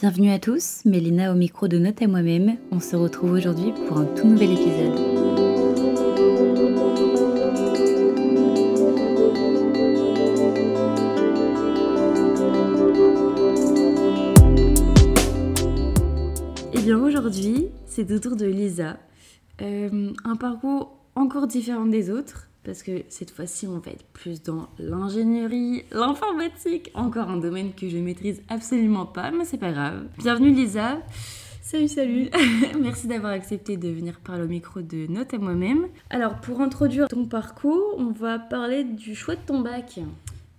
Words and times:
Bienvenue 0.00 0.30
à 0.30 0.38
tous, 0.38 0.82
Mélina 0.86 1.30
au 1.30 1.34
micro 1.34 1.68
de 1.68 1.76
Note 1.76 2.00
à 2.00 2.06
moi-même. 2.06 2.56
On 2.72 2.80
se 2.80 2.96
retrouve 2.96 3.32
aujourd'hui 3.32 3.74
pour 3.86 3.98
un 3.98 4.06
tout 4.06 4.26
nouvel 4.26 4.52
épisode. 4.52 4.98
Et 16.72 16.78
eh 16.78 16.80
bien 16.80 16.98
aujourd'hui, 16.98 17.66
c'est 17.84 18.10
au 18.10 18.18
tour 18.18 18.36
de 18.36 18.46
Lisa. 18.46 18.96
Euh, 19.60 20.12
un 20.24 20.36
parcours 20.36 20.96
encore 21.14 21.46
différent 21.46 21.84
des 21.84 22.10
autres 22.10 22.49
parce 22.64 22.82
que 22.82 23.02
cette 23.08 23.30
fois-ci, 23.30 23.66
on 23.66 23.78
va 23.78 23.90
être 23.92 24.04
plus 24.12 24.42
dans 24.42 24.68
l'ingénierie, 24.78 25.84
l'informatique, 25.92 26.90
encore 26.94 27.28
un 27.28 27.38
domaine 27.38 27.72
que 27.72 27.88
je 27.88 27.96
maîtrise 27.96 28.42
absolument 28.48 29.06
pas, 29.06 29.30
mais 29.30 29.44
c'est 29.44 29.58
pas 29.58 29.72
grave. 29.72 30.06
Bienvenue 30.18 30.50
Lisa. 30.50 30.98
Salut, 31.62 31.88
salut. 31.88 32.30
Merci 32.80 33.06
d'avoir 33.06 33.32
accepté 33.32 33.76
de 33.76 33.88
venir 33.88 34.18
parler 34.20 34.42
au 34.42 34.48
micro 34.48 34.80
de 34.82 35.06
Note 35.06 35.32
à 35.32 35.38
moi-même. 35.38 35.86
Alors, 36.10 36.40
pour 36.40 36.60
introduire 36.60 37.08
ton 37.08 37.26
parcours, 37.26 37.94
on 37.96 38.10
va 38.10 38.38
parler 38.38 38.84
du 38.84 39.14
choix 39.14 39.36
de 39.36 39.40
ton 39.46 39.60
bac. 39.60 40.00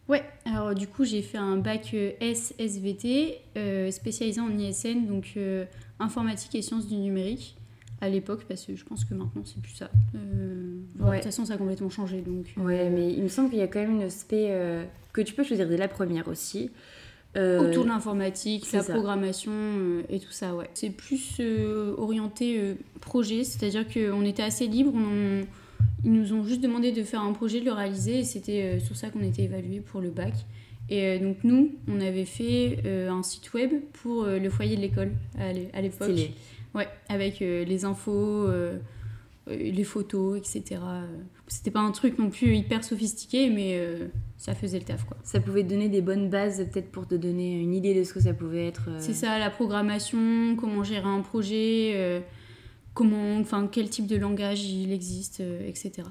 Ouais, 0.07 0.23
alors 0.45 0.73
du 0.73 0.87
coup, 0.87 1.05
j'ai 1.05 1.21
fait 1.21 1.37
un 1.37 1.57
bac 1.57 1.91
euh, 1.93 2.11
SSVT 2.19 3.39
euh, 3.57 3.91
spécialisé 3.91 4.41
en 4.41 4.49
ISN, 4.57 5.05
donc 5.05 5.33
euh, 5.37 5.65
informatique 5.99 6.55
et 6.55 6.61
sciences 6.61 6.87
du 6.87 6.95
numérique 6.95 7.55
à 8.01 8.09
l'époque 8.09 8.45
parce 8.47 8.65
que 8.65 8.75
je 8.75 8.83
pense 8.83 9.05
que 9.05 9.13
maintenant 9.13 9.43
c'est 9.45 9.61
plus 9.61 9.73
ça. 9.73 9.89
Euh, 10.15 10.79
De 10.95 11.13
toute 11.13 11.23
façon, 11.23 11.45
ça 11.45 11.53
a 11.53 11.57
complètement 11.57 11.89
changé. 11.91 12.21
Donc, 12.21 12.47
euh, 12.57 12.61
Ouais, 12.61 12.89
mais 12.89 13.13
il 13.13 13.21
me 13.21 13.27
semble 13.27 13.49
qu'il 13.49 13.59
y 13.59 13.61
a 13.61 13.67
quand 13.67 13.79
même 13.79 13.95
une 13.95 14.01
aspect 14.01 14.47
euh, 14.49 14.83
que 15.13 15.21
tu 15.21 15.33
peux 15.33 15.43
choisir 15.43 15.67
dès 15.69 15.77
la 15.77 15.87
première 15.87 16.27
aussi. 16.27 16.71
Euh, 17.37 17.69
Autour 17.69 17.85
de 17.85 17.89
l'informatique, 17.89 18.69
la 18.73 18.83
programmation 18.83 19.53
et 20.09 20.19
tout 20.19 20.31
ça, 20.31 20.53
ouais. 20.53 20.69
C'est 20.73 20.89
plus 20.89 21.39
orienté 21.97 22.75
projet, 22.99 23.45
c'est-à-dire 23.45 23.85
qu'on 23.87 24.25
était 24.25 24.43
assez 24.43 24.67
libre. 24.67 24.91
ils 26.03 26.11
nous 26.11 26.33
ont 26.33 26.43
juste 26.43 26.59
demandé 26.59 26.91
de 26.91 27.03
faire 27.03 27.21
un 27.21 27.31
projet, 27.31 27.61
de 27.61 27.65
le 27.65 27.71
réaliser, 27.71 28.19
et 28.19 28.23
c'était 28.25 28.79
sur 28.81 28.97
ça 28.97 29.09
qu'on 29.11 29.21
était 29.21 29.43
évalué 29.43 29.79
pour 29.79 30.01
le 30.01 30.09
bac. 30.09 30.33
Et 30.89 31.19
donc 31.19 31.37
nous, 31.45 31.71
on 31.87 32.01
avait 32.01 32.25
fait 32.25 32.83
un 33.09 33.23
site 33.23 33.53
web 33.53 33.71
pour 33.93 34.25
le 34.25 34.49
foyer 34.49 34.75
de 34.75 34.81
l'école 34.81 35.11
à 35.39 35.81
l'époque. 35.81 36.09
Ouais, 36.73 36.87
avec 37.09 37.41
euh, 37.41 37.65
les 37.65 37.85
infos, 37.85 38.47
euh, 38.47 38.79
euh, 39.49 39.55
les 39.55 39.83
photos, 39.83 40.37
etc. 40.37 40.81
C'était 41.47 41.71
pas 41.71 41.81
un 41.81 41.91
truc 41.91 42.17
non 42.17 42.29
plus 42.29 42.55
hyper 42.55 42.83
sophistiqué, 42.83 43.49
mais 43.49 43.77
ça 44.37 44.55
faisait 44.55 44.79
le 44.79 44.85
taf, 44.85 45.03
quoi. 45.03 45.17
Ça 45.23 45.41
pouvait 45.41 45.63
te 45.63 45.69
donner 45.69 45.89
des 45.89 46.01
bonnes 46.01 46.29
bases, 46.29 46.65
peut-être 46.71 46.91
pour 46.91 47.07
te 47.07 47.15
donner 47.15 47.59
une 47.59 47.73
idée 47.73 47.93
de 47.93 48.03
ce 48.03 48.13
que 48.13 48.21
ça 48.21 48.33
pouvait 48.33 48.67
être. 48.67 48.89
C'est 48.99 49.13
ça, 49.13 49.37
la 49.37 49.49
programmation, 49.49 50.55
comment 50.55 50.83
gérer 50.83 51.09
un 51.09 51.19
projet, 51.19 52.23
comment, 52.93 53.37
enfin, 53.39 53.67
quel 53.69 53.89
type 53.89 54.07
de 54.07 54.15
langage 54.15 54.63
il 54.63 54.93
existe, 54.93 55.41
etc. 55.67 56.03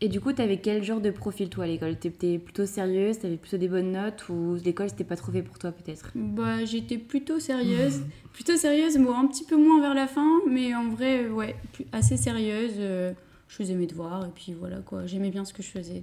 Et 0.00 0.08
du 0.08 0.20
coup, 0.20 0.32
t'avais 0.32 0.58
quel 0.58 0.82
genre 0.82 1.00
de 1.00 1.10
profil 1.10 1.48
toi 1.48 1.64
à 1.64 1.66
l'école? 1.66 1.96
T'étais 1.96 2.38
plutôt 2.38 2.66
sérieuse, 2.66 3.20
t'avais 3.20 3.36
plutôt 3.36 3.56
des 3.56 3.68
bonnes 3.68 3.92
notes 3.92 4.28
ou 4.28 4.56
l'école 4.64 4.90
c'était 4.90 5.04
pas 5.04 5.16
trop 5.16 5.30
fait 5.30 5.42
pour 5.42 5.58
toi 5.58 5.72
peut-être? 5.72 6.10
Bah 6.14 6.64
j'étais 6.64 6.98
plutôt 6.98 7.38
sérieuse, 7.38 8.02
plutôt 8.32 8.56
sérieuse, 8.56 8.98
bon 8.98 9.14
un 9.14 9.26
petit 9.26 9.44
peu 9.44 9.56
moins 9.56 9.80
vers 9.80 9.94
la 9.94 10.06
fin, 10.08 10.40
mais 10.48 10.74
en 10.74 10.88
vrai 10.88 11.28
ouais, 11.28 11.54
assez 11.92 12.16
sérieuse. 12.16 12.74
Euh, 12.78 13.12
je 13.46 13.56
faisais 13.56 13.74
mes 13.74 13.86
devoirs 13.86 14.26
et 14.26 14.30
puis 14.34 14.52
voilà 14.52 14.78
quoi, 14.78 15.06
j'aimais 15.06 15.30
bien 15.30 15.44
ce 15.44 15.52
que 15.52 15.62
je 15.62 15.68
faisais. 15.68 16.02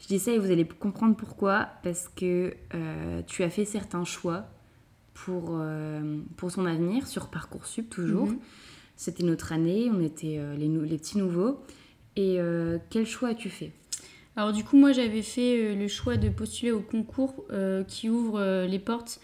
Je 0.00 0.06
dis 0.08 0.18
ça 0.18 0.32
et 0.32 0.38
vous 0.38 0.50
allez 0.50 0.66
comprendre 0.66 1.16
pourquoi, 1.16 1.68
parce 1.82 2.08
que 2.08 2.54
euh, 2.74 3.22
tu 3.26 3.42
as 3.44 3.50
fait 3.50 3.64
certains 3.64 4.04
choix 4.04 4.44
pour, 5.14 5.52
euh, 5.52 6.20
pour 6.36 6.50
son 6.50 6.66
avenir 6.66 7.06
sur 7.06 7.28
Parcoursup 7.28 7.88
toujours. 7.88 8.26
Mhm. 8.26 8.38
C'était 8.96 9.24
notre 9.24 9.52
année, 9.52 9.90
on 9.92 10.00
était 10.02 10.38
les, 10.58 10.68
les 10.68 10.98
petits 10.98 11.18
nouveaux. 11.18 11.60
Et 12.16 12.36
euh, 12.38 12.78
quel 12.90 13.06
choix 13.06 13.30
as-tu 13.30 13.48
fait? 13.48 13.72
Alors 14.36 14.52
du 14.52 14.64
coup, 14.64 14.76
moi 14.76 14.92
j'avais 14.92 15.22
fait 15.22 15.58
euh, 15.58 15.74
le 15.74 15.88
choix 15.88 16.16
de 16.16 16.28
postuler 16.28 16.72
au 16.72 16.80
concours 16.80 17.34
euh, 17.50 17.84
qui 17.84 18.08
ouvre 18.08 18.64
les 18.66 18.78
portes 18.78 19.20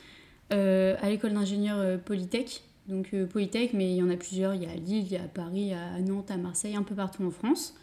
à 0.50 1.10
l'école 1.10 1.34
d'ingénieur 1.34 2.00
Polytech. 2.00 2.62
Donc 2.86 3.14
Polytech, 3.26 3.74
mais 3.74 3.90
il 3.90 3.96
y 3.96 4.02
en 4.02 4.08
a 4.08 4.16
plusieurs, 4.16 4.54
il 4.54 4.62
y 4.62 4.66
a 4.66 4.70
à 4.70 4.74
Lille, 4.74 5.04
il 5.04 5.12
y 5.12 5.16
a 5.16 5.24
à 5.24 5.28
Paris, 5.28 5.74
à 5.74 6.00
Nantes, 6.00 6.30
à 6.30 6.38
Marseille, 6.38 6.74
un 6.74 6.82
peu 6.82 6.94
partout 6.94 7.22
en 7.22 7.30
France. 7.30 7.74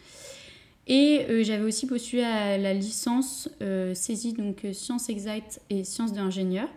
Et 0.88 1.44
j'avais 1.44 1.64
aussi 1.64 1.86
postulé 1.86 2.24
à 2.24 2.58
la 2.58 2.74
licence 2.74 3.50
saisie, 3.94 4.34
donc 4.34 4.66
sciences 4.74 5.10
exactes 5.10 5.62
et 5.70 5.84
sciences 5.84 6.12
d'ingénieur. 6.12 6.68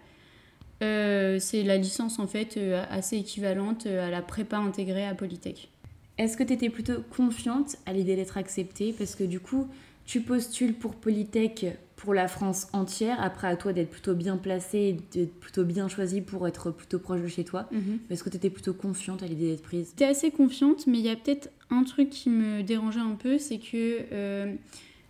c'est 0.81 1.63
la 1.65 1.79
licence 1.79 2.19
en 2.19 2.27
fait 2.27 2.59
assez 2.91 3.17
équivalente 3.17 3.87
à 3.87 4.11
la 4.11 4.21
prépa 4.21 4.59
intégrée 4.59 5.07
à 5.07 5.15
Polytech. 5.15 5.71
Est-ce 6.19 6.37
que 6.37 6.43
tu 6.43 6.53
étais 6.53 6.69
plutôt 6.69 7.01
confiante 7.17 7.77
à 7.87 7.93
l'idée 7.93 8.17
d'être 8.17 8.37
acceptée? 8.37 8.93
Parce 8.93 9.15
que 9.15 9.25
du 9.25 9.39
coup, 9.39 9.69
tu 10.05 10.21
postules 10.21 10.75
pour 10.75 10.97
Polytech 10.97 11.67
pour 11.95 12.15
la 12.15 12.29
France 12.29 12.69
entière. 12.73 13.23
Après, 13.23 13.47
à 13.47 13.57
toi 13.57 13.73
d'être 13.73 13.91
plutôt 13.91 14.15
bien 14.15 14.37
placée, 14.37 14.97
d'être 15.13 15.35
plutôt 15.39 15.65
bien 15.65 15.89
choisie 15.89 16.21
pour 16.21 16.47
être 16.49 16.71
plutôt 16.71 16.99
proche 16.99 17.21
de 17.21 17.27
chez 17.29 17.45
toi. 17.45 17.69
Mhm. 17.71 17.99
Est-ce 18.11 18.25
que 18.25 18.31
tu 18.31 18.37
étais 18.37 18.51
plutôt 18.51 18.73
confiante 18.73 19.23
à 19.23 19.27
l'idée 19.27 19.51
d'être 19.51 19.63
prise? 19.63 19.91
J'étais 19.91 20.07
assez 20.07 20.31
confiante, 20.31 20.87
mais 20.87 20.99
il 20.99 21.05
y 21.05 21.09
a 21.11 21.17
peut-être 21.17 21.51
un 21.71 21.85
truc 21.85 22.11
qui 22.11 22.31
me 22.31 22.63
dérangeait 22.63 23.01
un 23.01 23.15
peu, 23.15 23.39
c'est 23.39 23.59
que 23.59 24.01
euh, 24.13 24.55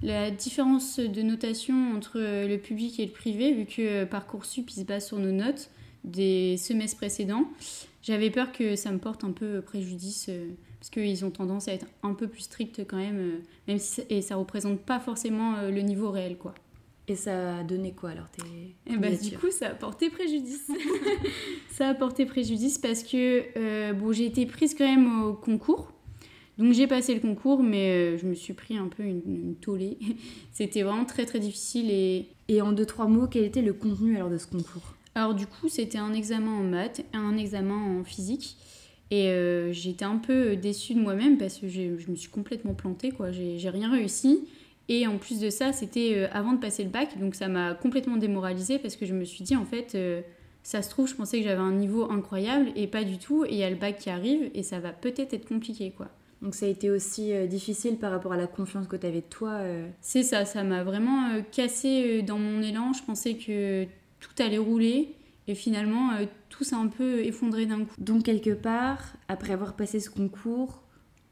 la 0.03 0.31
différence 0.31 0.99
de 0.99 1.23
notation 1.23 1.95
entre 1.95 2.19
le 2.19 2.57
public 2.57 2.99
et 3.01 3.07
le 3.07 3.13
privé, 3.13 3.53
vu 3.53 3.67
que 3.67 4.05
Parcoursup 4.05 4.71
il 4.71 4.81
se 4.81 4.85
base 4.85 5.07
sur 5.07 5.19
nos 5.19 5.33
notes 5.33 5.71
des 6.05 6.57
semestres 6.57 6.97
précédents, 6.97 7.49
j'avais 8.03 8.31
peur 8.31 8.53
que 8.53 8.77
ça 8.77 8.91
me 8.93 8.99
porte 8.99 9.25
un 9.25 9.33
peu 9.33 9.61
préjudice. 9.61 10.27
Euh, 10.29 10.49
parce 10.79 10.91
qu'ils 10.91 11.25
ont 11.25 11.31
tendance 11.31 11.69
à 11.69 11.73
être 11.73 11.87
un 12.03 12.15
peu 12.15 12.29
plus 12.29 12.43
stricts 12.43 12.87
quand 12.87 12.97
même, 12.97 13.19
euh, 13.19 13.39
même 13.67 13.79
si 13.79 14.03
et 14.09 14.23
ça 14.23 14.37
représente 14.37 14.81
pas 14.81 15.01
forcément 15.01 15.57
euh, 15.57 15.71
le 15.71 15.81
niveau 15.81 16.11
réel, 16.11 16.37
quoi. 16.37 16.55
Et 17.09 17.17
ça 17.17 17.59
a 17.59 17.63
donné 17.63 17.93
quoi 17.93 18.11
alors 18.11 18.29
tes 18.29 18.43
eh 18.87 18.97
ben, 18.99 19.17
Du 19.17 19.39
coup, 19.39 19.51
ça 19.51 19.69
a 19.69 19.75
porté 19.75 20.11
préjudice. 20.11 20.71
ça 21.71 21.89
a 21.89 21.95
porté 21.95 22.27
préjudice 22.27 22.77
parce 22.77 23.03
que 23.03 23.45
euh, 23.57 23.95
bon, 23.95 24.13
j'ai 24.13 24.27
été 24.27 24.45
prise 24.45 24.75
quand 24.75 24.87
même 24.87 25.23
au 25.25 25.33
concours. 25.33 25.93
Donc 26.59 26.75
j'ai 26.75 26.87
passé 26.87 27.15
le 27.15 27.21
concours, 27.21 27.63
mais 27.63 28.19
je 28.19 28.27
me 28.27 28.35
suis 28.35 28.53
pris 28.53 28.77
un 28.77 28.89
peu 28.89 29.05
une, 29.05 29.23
une 29.27 29.55
tollée. 29.55 29.97
C'était 30.53 30.83
vraiment 30.83 31.07
très 31.07 31.25
très 31.25 31.41
difficile. 31.41 31.91
Et... 31.91 32.27
et 32.49 32.61
en 32.61 32.73
deux, 32.73 32.87
trois 32.87 33.07
mots, 33.07 33.27
quel 33.27 33.45
était 33.45 33.63
le 33.63 33.73
contenu 33.73 34.17
alors 34.17 34.29
de 34.29 34.37
ce 34.37 34.47
concours? 34.47 34.95
Alors 35.15 35.35
du 35.35 35.47
coup, 35.47 35.69
c'était 35.69 35.99
un 35.99 36.13
examen 36.13 36.53
en 36.53 36.63
maths, 36.63 37.05
un 37.13 37.37
examen 37.37 37.75
en 37.75 38.05
physique. 38.05 38.57
Et 39.11 39.31
euh, 39.31 39.73
j'étais 39.73 40.05
un 40.05 40.19
peu 40.19 40.57
déçue 40.57 40.95
de 40.95 41.01
moi-même 41.01 41.39
parce 41.39 41.59
que 41.59 41.69
je 41.69 42.11
me 42.11 42.17
suis 42.17 42.31
complètement 42.31 42.75
plantée, 42.75 43.11
quoi. 43.11 43.33
J'ai 43.33 43.71
rien 43.71 43.91
réussi. 43.91 44.47
Et 44.89 45.07
en 45.07 45.19
plus 45.19 45.41
de 45.41 45.51
ça, 45.51 45.73
c'était 45.73 46.15
euh, 46.15 46.29
avant 46.33 46.53
de 46.53 46.59
passer 46.59 46.83
le 46.83 46.89
bac, 46.89 47.19
donc 47.19 47.35
ça 47.35 47.49
m'a 47.49 47.75
complètement 47.75 48.17
démoralisée 48.17 48.79
parce 48.79 48.97
que 48.97 49.05
je 49.05 49.15
me 49.15 49.25
suis 49.25 49.45
dit, 49.45 49.55
en 49.55 49.67
fait, 49.67 49.95
euh, 49.95 50.23
ça 50.63 50.81
se 50.81 50.89
trouve, 50.89 51.07
je 51.09 51.15
pensais 51.15 51.39
que 51.39 51.45
j'avais 51.45 51.61
un 51.61 51.73
niveau 51.73 52.11
incroyable 52.11 52.71
et 52.75 52.87
pas 52.87 53.05
du 53.05 53.19
tout. 53.19 53.45
Et 53.45 53.53
il 53.53 53.59
y 53.59 53.65
a 53.65 53.71
le 53.71 53.77
bac 53.77 53.99
qui 53.99 54.11
arrive 54.11 54.51
et 54.55 54.63
ça 54.63 54.79
va 54.79 54.93
peut-être 54.93 55.35
être 55.35 55.49
compliqué, 55.49 55.93
quoi. 55.97 56.09
Donc 56.41 56.55
ça 56.55 56.67
a 56.67 56.69
été 56.69 56.89
aussi 56.89 57.33
difficile 57.49 57.97
par 57.97 58.13
rapport 58.13 58.33
à 58.33 58.37
la 58.37 58.47
confiance 58.47 58.87
que 58.87 58.95
tu 58.95 59.05
avais 59.07 59.23
de 59.23 59.27
toi 59.29 59.61
C'est 60.01 60.23
ça, 60.23 60.45
ça 60.45 60.63
m'a 60.63 60.85
vraiment 60.85 61.43
cassé 61.51 62.23
dans 62.23 62.39
mon 62.39 62.63
élan. 62.63 62.93
Je 62.93 63.03
pensais 63.03 63.35
que 63.35 63.87
tout 64.21 64.31
allait 64.41 64.59
rouler 64.59 65.17
et 65.49 65.55
finalement, 65.55 66.13
euh, 66.13 66.27
tout 66.51 66.63
s'est 66.63 66.77
un 66.77 66.89
peu 66.89 67.25
effondré 67.25 67.65
d'un 67.65 67.87
coup. 67.87 67.95
Donc, 67.97 68.25
quelque 68.25 68.53
part, 68.53 69.17
après 69.29 69.55
avoir 69.55 69.75
passé 69.75 69.99
ce 69.99 70.11
concours, 70.11 70.83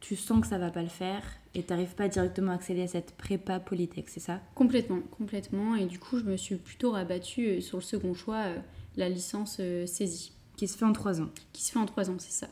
tu 0.00 0.16
sens 0.16 0.40
que 0.40 0.46
ça 0.46 0.56
va 0.56 0.70
pas 0.70 0.82
le 0.82 0.88
faire 0.88 1.22
et 1.54 1.62
tu 1.62 1.70
n'arrives 1.70 1.94
pas 1.94 2.08
directement 2.08 2.52
à 2.52 2.54
accéder 2.54 2.82
à 2.82 2.86
cette 2.86 3.12
prépa 3.12 3.60
Polytech, 3.60 4.08
c'est 4.08 4.20
ça? 4.20 4.40
Complètement, 4.54 5.00
complètement. 5.10 5.76
Et 5.76 5.84
du 5.84 5.98
coup, 5.98 6.18
je 6.18 6.24
me 6.24 6.38
suis 6.38 6.56
plutôt 6.56 6.92
rabattue 6.92 7.46
euh, 7.46 7.60
sur 7.60 7.76
le 7.76 7.82
second 7.82 8.14
choix, 8.14 8.44
euh, 8.46 8.58
la 8.96 9.10
licence 9.10 9.60
saisie. 9.84 10.32
Qui 10.56 10.66
se 10.66 10.78
fait 10.78 10.86
en 10.86 10.94
trois 10.94 11.20
ans 11.20 11.28
Qui 11.52 11.62
se 11.62 11.72
fait 11.72 11.78
en 11.78 11.84
trois 11.84 12.08
ans, 12.08 12.16
c'est 12.18 12.32
ça. 12.32 12.48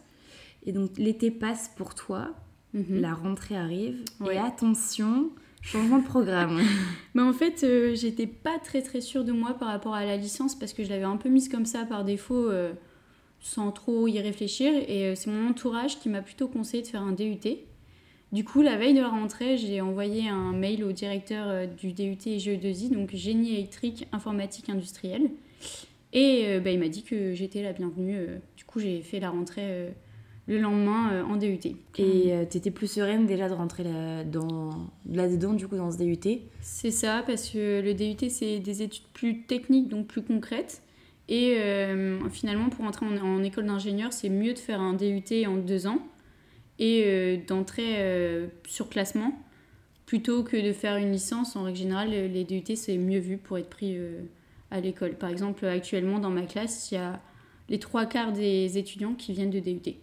Et 0.67 0.73
donc, 0.73 0.99
l'été 0.99 1.31
passe 1.31 1.71
pour 1.75 1.95
toi, 1.95 2.35
mhm. 2.75 3.01
la 3.01 3.15
rentrée 3.15 3.57
arrive, 3.57 4.05
et 4.31 4.37
attention, 4.37 5.31
Changement 5.65 5.99
de 5.99 6.05
programme. 6.05 6.61
Mais 7.15 7.23
en 7.23 7.33
fait, 7.33 7.65
euh, 7.65 7.95
j'étais 7.95 8.27
pas 8.27 8.59
très 8.59 8.83
très 8.83 9.01
sûre 9.01 9.25
de 9.25 9.33
moi 9.33 9.55
par 9.55 9.69
rapport 9.69 9.95
à 9.95 10.05
la 10.05 10.17
licence 10.17 10.55
parce 10.55 10.75
que 10.75 10.85
je 10.85 10.91
l'avais 10.91 11.05
un 11.05 11.17
peu 11.17 11.31
mise 11.31 11.49
comme 11.49 11.65
ça 11.65 11.85
par 11.85 12.05
défaut 12.05 12.51
euh, 12.51 12.75
sans 13.41 13.73
trop 13.73 14.07
y 14.07 14.21
réfléchir. 14.21 14.73
Et 14.89 15.07
euh, 15.07 15.15
c'est 15.15 15.31
mon 15.31 15.49
entourage 15.49 15.99
qui 16.01 16.11
m'a 16.11 16.21
plutôt 16.21 16.49
conseillé 16.49 16.83
de 16.83 16.89
faire 16.89 17.03
un 17.03 17.13
DUT. 17.13 17.39
Du 18.33 18.45
coup, 18.45 18.61
la 18.61 18.77
veille 18.77 18.95
de 18.95 19.01
la 19.01 19.09
rentrée, 19.09 19.57
j'ai 19.57 19.81
envoyé 19.81 20.29
un 20.29 20.53
mail 20.53 20.85
au 20.85 20.93
directeur 20.93 21.69
du 21.69 21.93
DUT 21.93 22.17
GE2I, 22.17 22.93
donc 22.93 23.15
génie 23.15 23.55
électrique 23.55 24.07
informatique 24.13 24.69
industrielle. 24.69 25.31
Et 26.13 26.59
bah, 26.59 26.71
il 26.71 26.81
m'a 26.81 26.89
dit 26.89 27.05
que 27.05 27.33
j'étais 27.35 27.63
la 27.63 27.73
bienvenue. 27.73 28.27
du 28.57 28.65
coup, 28.65 28.81
j'ai 28.81 29.03
fait 29.03 29.21
la 29.21 29.31
rentrée 29.31 29.95
le 30.47 30.59
lendemain 30.59 31.13
euh, 31.13 31.23
en 31.25 31.37
DUT. 31.37 31.61
Et 31.99 32.33
euh, 32.33 32.45
tu 32.49 32.59
étais 32.59 32.71
plus 32.71 32.91
sereine 32.91 33.27
déjà 33.27 33.49
de 33.49 33.55
rentrer 33.55 33.85
là, 33.85 34.25
dans, 34.25 34.91
là-dedans, 35.11 35.55
du 35.55 35.67
coup, 35.67 35.77
dans 35.77 35.91
ce 35.91 35.99
DUT 35.99 36.41
C'est 36.61 36.91
ça, 36.91 37.23
parce 37.27 37.49
que 37.49 37.81
le 37.81 37.95
DUT, 37.95 38.29
c'est 38.29 38.59
des 38.59 38.83
études 38.83 39.07
plus 39.13 39.43
techniques, 39.43 39.89
donc 39.89 40.07
plus 40.07 40.23
concrètes. 40.23 40.83
Et 41.27 41.57
finalement, 42.31 42.69
pour 42.69 42.85
entrer 42.85 43.07
en, 43.07 43.43
école 43.43 43.65
d'ingénieur, 43.65 44.13
c'est 44.13 44.29
mieux 44.29 44.53
de 44.53 44.59
faire 44.59 44.83
un 44.83 44.93
DUT 44.93 45.47
en 45.47 45.57
deux 45.57 45.87
ans 45.87 46.01
et 46.79 47.43
d'entrer 47.49 48.47
sur 48.67 48.91
classement 48.91 49.33
plutôt 50.05 50.43
que 50.43 50.59
de 50.59 50.75
faire 50.75 50.99
une 50.99 51.13
licence. 51.13 51.57
En 51.57 51.63
règle 51.63 51.79
générale, 51.79 52.11
les 52.11 52.45
DUT, 52.45 52.77
c'est 52.77 52.99
mieux 52.99 53.21
vu 53.21 53.39
pour 53.39 53.57
être 53.57 53.71
pris 53.71 53.97
à 54.71 54.81
l'école. 54.81 55.15
Par 55.15 55.31
exemple, 55.31 55.65
actuellement, 55.65 56.19
dans 56.19 56.29
ma 56.29 56.43
classe, 56.43 56.91
il 56.91 56.97
y 56.97 56.99
a 56.99 57.23
les 57.71 57.79
trois 57.79 58.05
quarts 58.05 58.33
des 58.33 58.77
étudiants 58.77 59.15
qui 59.15 59.33
viennent 59.33 59.49
de 59.49 59.61
DUT. 59.61 59.95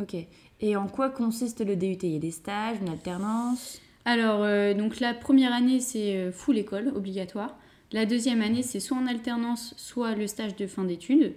Ok. 0.00 0.16
Et 0.60 0.76
en 0.76 0.88
quoi 0.88 1.10
consiste 1.10 1.64
le 1.64 1.76
DUT 1.76 1.98
Il 2.02 2.12
y 2.12 2.16
a 2.16 2.18
des 2.18 2.30
stages, 2.30 2.78
une 2.80 2.88
alternance? 2.88 3.80
Alors, 4.04 4.42
euh, 4.42 4.72
donc 4.72 5.00
la 5.00 5.14
première 5.14 5.52
année, 5.52 5.80
c'est 5.80 6.16
euh, 6.16 6.32
full 6.32 6.58
école, 6.58 6.92
obligatoire. 6.94 7.58
La 7.92 8.06
deuxième 8.06 8.40
année, 8.40 8.62
c'est 8.62 8.80
soit 8.80 8.96
en 8.96 9.06
alternance, 9.06 9.74
soit 9.76 10.14
le 10.14 10.26
stage 10.26 10.54
de 10.56 10.66
fin 10.66 10.84
d'études. 10.84 11.34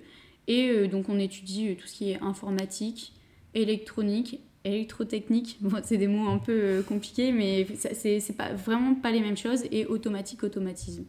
Et 0.47 0.69
euh, 0.69 0.88
donc, 0.88 1.09
on 1.09 1.19
étudie 1.19 1.75
tout 1.75 1.88
ce 1.88 1.95
qui 1.95 2.11
est 2.11 2.21
informatique, 2.21 3.13
électronique, 3.53 4.39
électrotechnique. 4.65 5.57
Bon, 5.61 5.79
c'est 5.83 5.97
des 5.97 6.07
mots 6.07 6.29
un 6.29 6.38
peu 6.38 6.83
compliqués, 6.88 7.31
mais 7.31 7.65
c'est 7.75 8.38
pas, 8.38 8.53
vraiment 8.53 8.94
pas 8.94 9.11
les 9.11 9.21
mêmes 9.21 9.38
choses. 9.38 9.63
Et 9.71 9.85
automatique, 9.85 10.44
automatisme. 10.44 11.06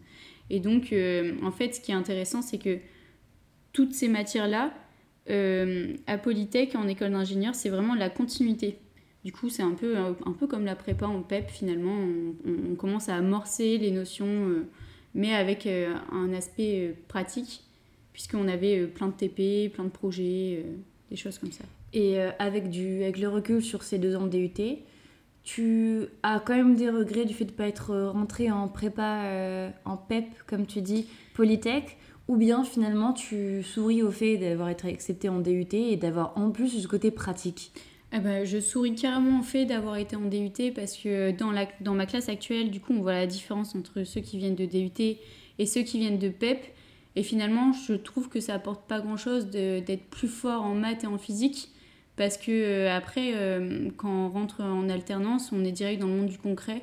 Et 0.49 0.61
donc, 0.61 0.94
en 1.43 1.52
fait, 1.52 1.75
ce 1.75 1.81
qui 1.81 1.93
est 1.93 1.94
intéressant, 1.94 2.43
c'est 2.43 2.58
que 2.58 2.79
toutes 3.73 3.93
ces 3.93 4.08
matières-là, 4.08 4.73
euh, 5.31 5.94
à 6.06 6.19
Polytech, 6.19 6.75
en 6.75 6.88
école 6.88 7.12
d'ingénieur, 7.12 7.55
c'est 7.55 7.69
vraiment 7.69 7.94
la 7.94 8.11
continuité. 8.11 8.79
Du 9.25 9.32
coup, 9.32 9.49
c'est 9.49 9.62
un 9.62 9.73
peu, 9.73 9.97
un 9.97 10.32
peu 10.32 10.47
comme 10.47 10.65
la 10.65 10.75
prépa 10.75 11.06
en 11.06 11.23
PEP, 11.23 11.50
finalement. 11.50 11.94
On, 12.47 12.75
commence 12.75 13.09
à 13.09 13.17
amorcer 13.17 13.77
les 13.79 13.91
notions, 13.91 14.27
euh, 14.27 14.67
mais 15.15 15.35
avec 15.35 15.67
euh, 15.67 15.94
un 16.11 16.32
aspect 16.32 16.94
pratique, 17.09 17.62
puisqu'on 18.12 18.49
avait 18.49 18.87
plein 18.87 19.09
de 19.09 19.12
TP, 19.12 19.73
plein 19.73 19.85
de 19.85 19.91
projets, 19.91 20.65
des 21.11 21.17
choses 21.17 21.38
comme 21.38 21.53
ça. 21.53 21.65
Et 21.93 22.21
avec, 22.38 22.65
avec 22.65 23.19
le 23.19 23.29
recul 23.29 23.62
sur 23.62 23.83
ces 23.83 23.99
deux 23.99 24.17
ans 24.17 24.26
de 24.26 24.38
DUT, 24.38 24.79
tu 25.43 26.05
as 26.23 26.41
quand 26.41 26.56
même 26.56 26.76
des 26.76 26.88
regrets 26.88 27.25
du 27.25 27.35
fait 27.35 27.44
de 27.44 27.50
ne 27.50 27.56
pas 27.56 27.67
être 27.67 27.94
rentré 27.94 28.50
en 28.50 28.69
prépa, 28.69 29.73
en 29.85 29.97
PEP, 29.97 30.26
comme 30.47 30.67
tu 30.67 30.81
dis, 30.81 31.06
Polytech? 31.35 31.99
Ou 32.31 32.37
bien 32.37 32.62
finalement 32.62 33.12
tu 33.12 33.65
souris 33.65 34.05
au 34.05 34.12
fait 34.12 34.37
d'avoir 34.37 34.69
été 34.69 34.87
accepté 34.87 35.29
en 35.29 35.41
DUT 35.41 35.67
et 35.73 35.97
d'avoir 35.97 36.38
en 36.38 36.53
plus 36.53 36.81
ce 36.81 36.87
côté 36.87 37.11
pratique? 37.11 37.73
Eh 38.12 38.21
ben, 38.21 38.44
je 38.44 38.61
souris 38.61 38.94
carrément 38.94 39.41
au 39.41 39.43
fait 39.43 39.65
d'avoir 39.65 39.97
été 39.97 40.15
en 40.15 40.27
DUT 40.27 40.73
parce 40.73 40.97
que 40.97 41.32
dans, 41.32 41.50
la, 41.50 41.67
dans 41.81 41.94
ma 41.94 42.06
classe 42.06 42.29
actuelle, 42.29 42.71
du 42.71 42.79
coup, 42.79 42.93
on 42.93 43.03
voit 43.03 43.15
la 43.15 43.27
différence 43.27 43.75
entre 43.75 44.05
ceux 44.05 44.21
qui 44.21 44.38
viennent 44.38 44.55
de 44.55 44.65
DUT 44.65 45.19
et 45.59 45.67
ceux 45.67 45.82
qui 45.82 45.99
viennent 45.99 46.21
de 46.21 46.29
PEP. 46.29 46.59
Et 47.17 47.25
finalement, 47.25 47.73
je 47.73 47.94
trouve 47.94 48.29
que 48.29 48.38
ça 48.38 48.55
apporte 48.55 48.87
pas 48.87 49.00
grand-chose 49.00 49.50
d'être 49.50 50.05
plus 50.11 50.29
fort 50.29 50.62
en 50.62 50.75
maths 50.75 51.03
et 51.03 51.09
en 51.09 51.19
physique 51.19 51.71
parce 52.15 52.37
que 52.37 52.53
euh, 52.53 52.97
après, 52.97 53.33
euh, 53.35 53.91
quand 53.97 54.26
on 54.26 54.29
rentre 54.29 54.61
en 54.61 54.88
alternance, 54.88 55.50
on 55.50 55.65
est 55.65 55.73
direct 55.73 56.00
dans 56.00 56.06
le 56.06 56.15
monde 56.15 56.29
du 56.29 56.38
concret. 56.38 56.83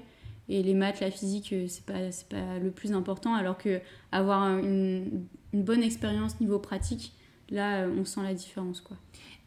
Et 0.50 0.64
les 0.64 0.74
maths, 0.74 1.02
la 1.02 1.12
physique, 1.12 1.52
euh, 1.52 1.66
c'est 1.68 1.86
pas, 1.86 2.00
pas 2.30 2.60
le 2.60 2.72
plus 2.72 2.94
important. 2.94 3.36
Alors 3.36 3.58
que 3.58 3.80
avoir 4.12 4.58
une, 4.58 5.26
une 5.54 5.64
bonne 5.64 5.84
expérience 5.84 6.40
niveau 6.40 6.60
pratique, 6.60 7.14
là, 7.50 7.84
euh, 7.84 7.96
on 7.98 8.06
sent 8.06 8.22
la 8.24 8.34
différence. 8.34 8.82
quoi. 8.82 8.98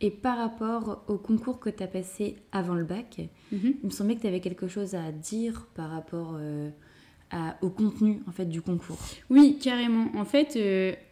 Et 0.00 0.10
par 0.10 0.38
rapport 0.38 1.04
au 1.08 1.16
concours 1.16 1.60
que 1.60 1.70
tu 1.70 1.82
as 1.82 1.86
passé 1.86 2.36
avant 2.52 2.74
le 2.74 2.84
bac, 2.84 3.20
mhm. 3.52 3.74
il 3.82 3.86
me 3.86 3.90
semblait 3.90 4.16
que 4.16 4.22
tu 4.22 4.26
avais 4.26 4.40
quelque 4.40 4.68
chose 4.68 4.94
à 4.94 5.12
dire 5.12 5.66
par 5.74 5.90
rapport 5.90 6.36
euh, 6.38 6.70
à, 7.30 7.56
au 7.60 7.68
contenu 7.68 8.22
en 8.26 8.32
fait, 8.32 8.46
du 8.46 8.62
concours. 8.62 8.98
Oui, 9.28 9.58
carrément. 9.60 10.10
En 10.16 10.24
fait, 10.24 10.58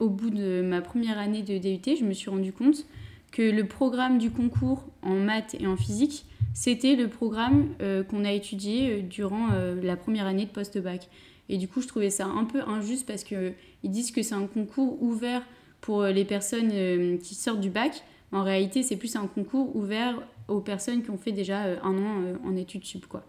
au 0.01 0.09
bout 0.09 0.31
de 0.31 0.63
ma 0.63 0.81
première 0.81 1.19
année 1.19 1.43
de 1.43 1.59
DUT, 1.59 1.97
je 1.97 2.05
me 2.05 2.13
suis 2.13 2.31
rendu 2.31 2.53
compte 2.53 2.87
que 3.31 3.43
le 3.43 3.67
programme 3.69 4.19
du 4.19 4.31
concours 4.31 4.85
en 5.03 5.15
maths 5.15 5.55
et 5.61 5.67
en 5.67 5.77
physique 5.77 6.25
c'était 6.59 6.97
le 6.97 7.07
programme 7.07 7.69
euh, 7.81 8.03
qu'on 8.03 8.25
a 8.25 8.33
étudié 8.33 8.91
euh, 8.91 9.03
durant 9.03 9.53
euh, 9.53 9.81
la 9.81 9.97
première 9.97 10.27
année 10.27 10.45
de 10.45 10.51
post-bac. 10.51 11.09
Et 11.49 11.57
du 11.57 11.69
coup, 11.69 11.81
je 11.81 11.87
trouvais 11.87 12.11
ça 12.11 12.27
un 12.27 12.45
peu 12.45 12.63
injuste 12.63 13.07
parce 13.07 13.23
qu'ils 13.81 13.91
disent 13.91 14.11
que 14.11 14.23
c'est 14.23 14.35
un 14.35 14.47
concours 14.47 15.03
ouvert 15.03 15.43
pour 15.81 16.05
les 16.05 16.25
personnes 16.25 17.19
qui 17.19 17.35
sortent 17.35 17.61
du 17.61 17.71
bac. 17.71 18.03
En 18.33 18.43
réalité, 18.43 18.83
c'est 18.83 18.97
plus 18.97 19.17
un 19.17 19.27
concours 19.27 19.75
ouvert 19.77 20.21
aux 20.49 20.61
personnes 20.61 21.03
qui 21.03 21.11
ont 21.11 21.19
fait 21.19 21.33
déjà 21.33 21.63
un 21.83 21.97
an 21.99 22.23
en 22.45 22.57
études 22.57 22.85
sup. 22.85 23.07
Quoi. 23.07 23.25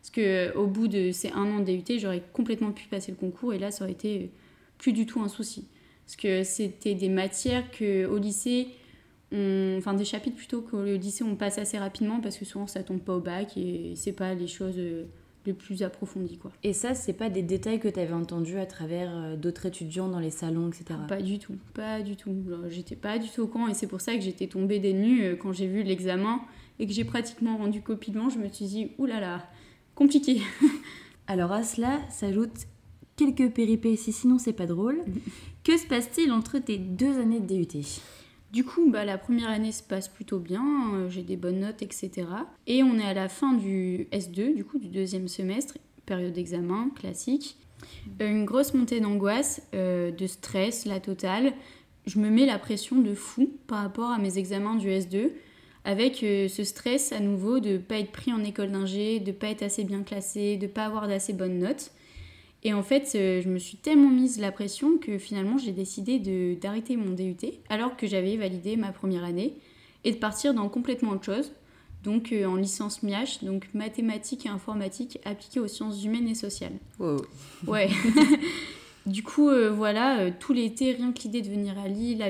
Parce 0.00 0.10
qu'au 0.10 0.66
bout 0.66 0.88
de 0.88 1.12
ces 1.12 1.30
un 1.30 1.50
an 1.50 1.60
de 1.60 1.64
DUT, 1.64 1.98
j'aurais 1.98 2.22
complètement 2.32 2.72
pu 2.72 2.88
passer 2.88 3.12
le 3.12 3.16
concours 3.16 3.54
et 3.54 3.58
là, 3.58 3.70
ça 3.70 3.84
aurait 3.84 3.92
été 3.92 4.30
plus 4.78 4.92
du 4.92 5.06
tout 5.06 5.20
un 5.20 5.28
souci. 5.28 5.68
Parce 6.04 6.16
que 6.16 6.42
c'était 6.42 6.94
des 6.94 7.08
matières 7.08 7.70
qu'au 7.70 8.18
lycée, 8.18 8.68
enfin 9.32 9.94
des 9.94 10.04
chapitres 10.04 10.36
plutôt 10.36 10.60
qu'au 10.60 10.82
lycée 10.82 11.24
on 11.24 11.36
passe 11.36 11.56
assez 11.56 11.78
rapidement 11.78 12.20
parce 12.20 12.36
que 12.36 12.44
souvent 12.44 12.66
ça 12.66 12.82
tombe 12.82 13.00
pas 13.00 13.14
au 13.14 13.20
bac 13.20 13.56
et 13.56 13.94
c'est 13.96 14.12
pas 14.12 14.34
les 14.34 14.48
choses 14.48 14.78
les 15.46 15.52
plus 15.52 15.82
approfondies 15.82 16.38
quoi. 16.38 16.52
Et 16.62 16.72
ça 16.72 16.94
c'est 16.94 17.12
pas 17.12 17.30
des 17.30 17.42
détails 17.42 17.80
que 17.80 17.88
tu 17.88 17.98
avais 17.98 18.12
entendus 18.12 18.58
à 18.58 18.66
travers 18.66 19.10
euh, 19.14 19.36
d'autres 19.36 19.66
étudiants 19.66 20.08
dans 20.08 20.18
les 20.18 20.30
salons 20.30 20.68
etc. 20.68 20.84
Pas 21.08 21.22
du 21.22 21.38
tout, 21.38 21.56
pas 21.74 22.02
du 22.02 22.16
tout. 22.16 22.34
J'étais 22.68 22.96
pas 22.96 23.18
du 23.18 23.28
tout 23.28 23.42
au 23.42 23.46
courant 23.46 23.68
et 23.68 23.74
c'est 23.74 23.86
pour 23.86 24.00
ça 24.00 24.14
que 24.14 24.20
j'étais 24.20 24.46
tombée 24.46 24.78
des 24.78 24.92
nues 24.92 25.24
euh, 25.24 25.36
quand 25.36 25.52
j'ai 25.52 25.66
vu 25.66 25.82
l'examen 25.82 26.40
et 26.78 26.86
que 26.86 26.92
j'ai 26.92 27.04
pratiquement 27.04 27.56
rendu 27.56 27.82
copie 27.82 28.10
blanche. 28.10 28.34
Je 28.34 28.38
me 28.38 28.48
suis 28.48 28.66
dit 28.66 28.90
oulala, 28.98 29.20
là 29.20 29.36
là, 29.36 29.46
compliqué. 29.94 30.40
Alors 31.26 31.52
à 31.52 31.62
cela 31.62 32.00
s'ajoutent 32.10 32.66
quelques 33.16 33.52
péripéties 33.52 34.12
sinon 34.12 34.38
c'est 34.38 34.52
pas 34.52 34.66
drôle. 34.66 35.00
que 35.64 35.76
se 35.76 35.86
passe-t-il 35.86 36.32
entre 36.32 36.58
tes 36.58 36.78
deux 36.78 37.18
années 37.18 37.40
de 37.40 37.46
DUT 37.46 38.00
du 38.52 38.64
coup, 38.64 38.90
bah, 38.90 39.06
la 39.06 39.16
première 39.16 39.48
année 39.48 39.72
se 39.72 39.82
passe 39.82 40.08
plutôt 40.08 40.38
bien, 40.38 40.62
euh, 40.94 41.08
j'ai 41.08 41.22
des 41.22 41.36
bonnes 41.36 41.60
notes, 41.60 41.80
etc. 41.80 42.26
Et 42.66 42.82
on 42.82 42.98
est 42.98 43.04
à 43.04 43.14
la 43.14 43.30
fin 43.30 43.54
du 43.54 44.08
S2, 44.12 44.54
du 44.54 44.62
coup, 44.62 44.78
du 44.78 44.88
deuxième 44.88 45.26
semestre, 45.26 45.78
période 46.04 46.34
d'examen 46.34 46.90
classique. 46.94 47.56
Euh, 48.20 48.28
une 48.28 48.44
grosse 48.44 48.74
montée 48.74 49.00
d'angoisse, 49.00 49.62
euh, 49.74 50.10
de 50.10 50.26
stress, 50.26 50.84
la 50.84 51.00
totale. 51.00 51.54
Je 52.04 52.18
me 52.18 52.28
mets 52.28 52.44
la 52.44 52.58
pression 52.58 53.00
de 53.00 53.14
fou 53.14 53.50
par 53.66 53.82
rapport 53.82 54.10
à 54.10 54.18
mes 54.18 54.36
examens 54.36 54.74
du 54.74 54.88
S2, 54.88 55.30
avec 55.84 56.16
ce 56.18 56.62
stress 56.62 57.10
à 57.12 57.20
nouveau 57.20 57.58
de 57.58 57.70
ne 57.70 57.78
pas 57.78 57.98
être 57.98 58.12
pris 58.12 58.32
en 58.32 58.44
école 58.44 58.70
d'ingé, 58.70 59.18
de 59.18 59.30
ne 59.30 59.36
pas 59.36 59.48
être 59.48 59.62
assez 59.62 59.82
bien 59.82 60.02
classé, 60.02 60.56
de 60.56 60.66
ne 60.66 60.70
pas 60.70 60.84
avoir 60.84 61.08
d'assez 61.08 61.32
bonnes 61.32 61.58
notes. 61.58 61.90
Et 62.64 62.72
en 62.72 62.82
fait, 62.82 63.12
euh, 63.14 63.42
je 63.42 63.48
me 63.48 63.58
suis 63.58 63.76
tellement 63.76 64.10
mise 64.10 64.38
la 64.38 64.52
pression 64.52 64.98
que 64.98 65.18
finalement 65.18 65.58
j'ai 65.58 65.72
décidé 65.72 66.18
d'arrêter 66.56 66.96
mon 66.96 67.10
DUT 67.10 67.36
alors 67.68 67.96
que 67.96 68.06
j'avais 68.06 68.36
validé 68.36 68.76
ma 68.76 68.92
première 68.92 69.24
année 69.24 69.54
et 70.04 70.12
de 70.12 70.16
partir 70.16 70.54
dans 70.54 70.68
complètement 70.68 71.10
autre 71.10 71.24
chose. 71.24 71.52
Donc 72.04 72.32
euh, 72.32 72.46
en 72.46 72.56
licence 72.56 73.02
MIAH, 73.02 73.38
donc 73.42 73.68
mathématiques 73.74 74.46
et 74.46 74.48
informatique 74.48 75.18
appliquées 75.24 75.60
aux 75.60 75.68
sciences 75.68 76.04
humaines 76.04 76.28
et 76.28 76.34
sociales. 76.34 76.74
Ouais. 77.66 77.90
du 79.06 79.24
coup, 79.24 79.48
euh, 79.48 79.70
voilà, 79.70 80.30
tout 80.30 80.52
l'été, 80.52 80.92
rien 80.92 81.12
que 81.12 81.22
l'idée 81.22 81.42
de 81.42 81.48
venir 81.48 81.76
à 81.78 81.88
Lille, 81.88 82.22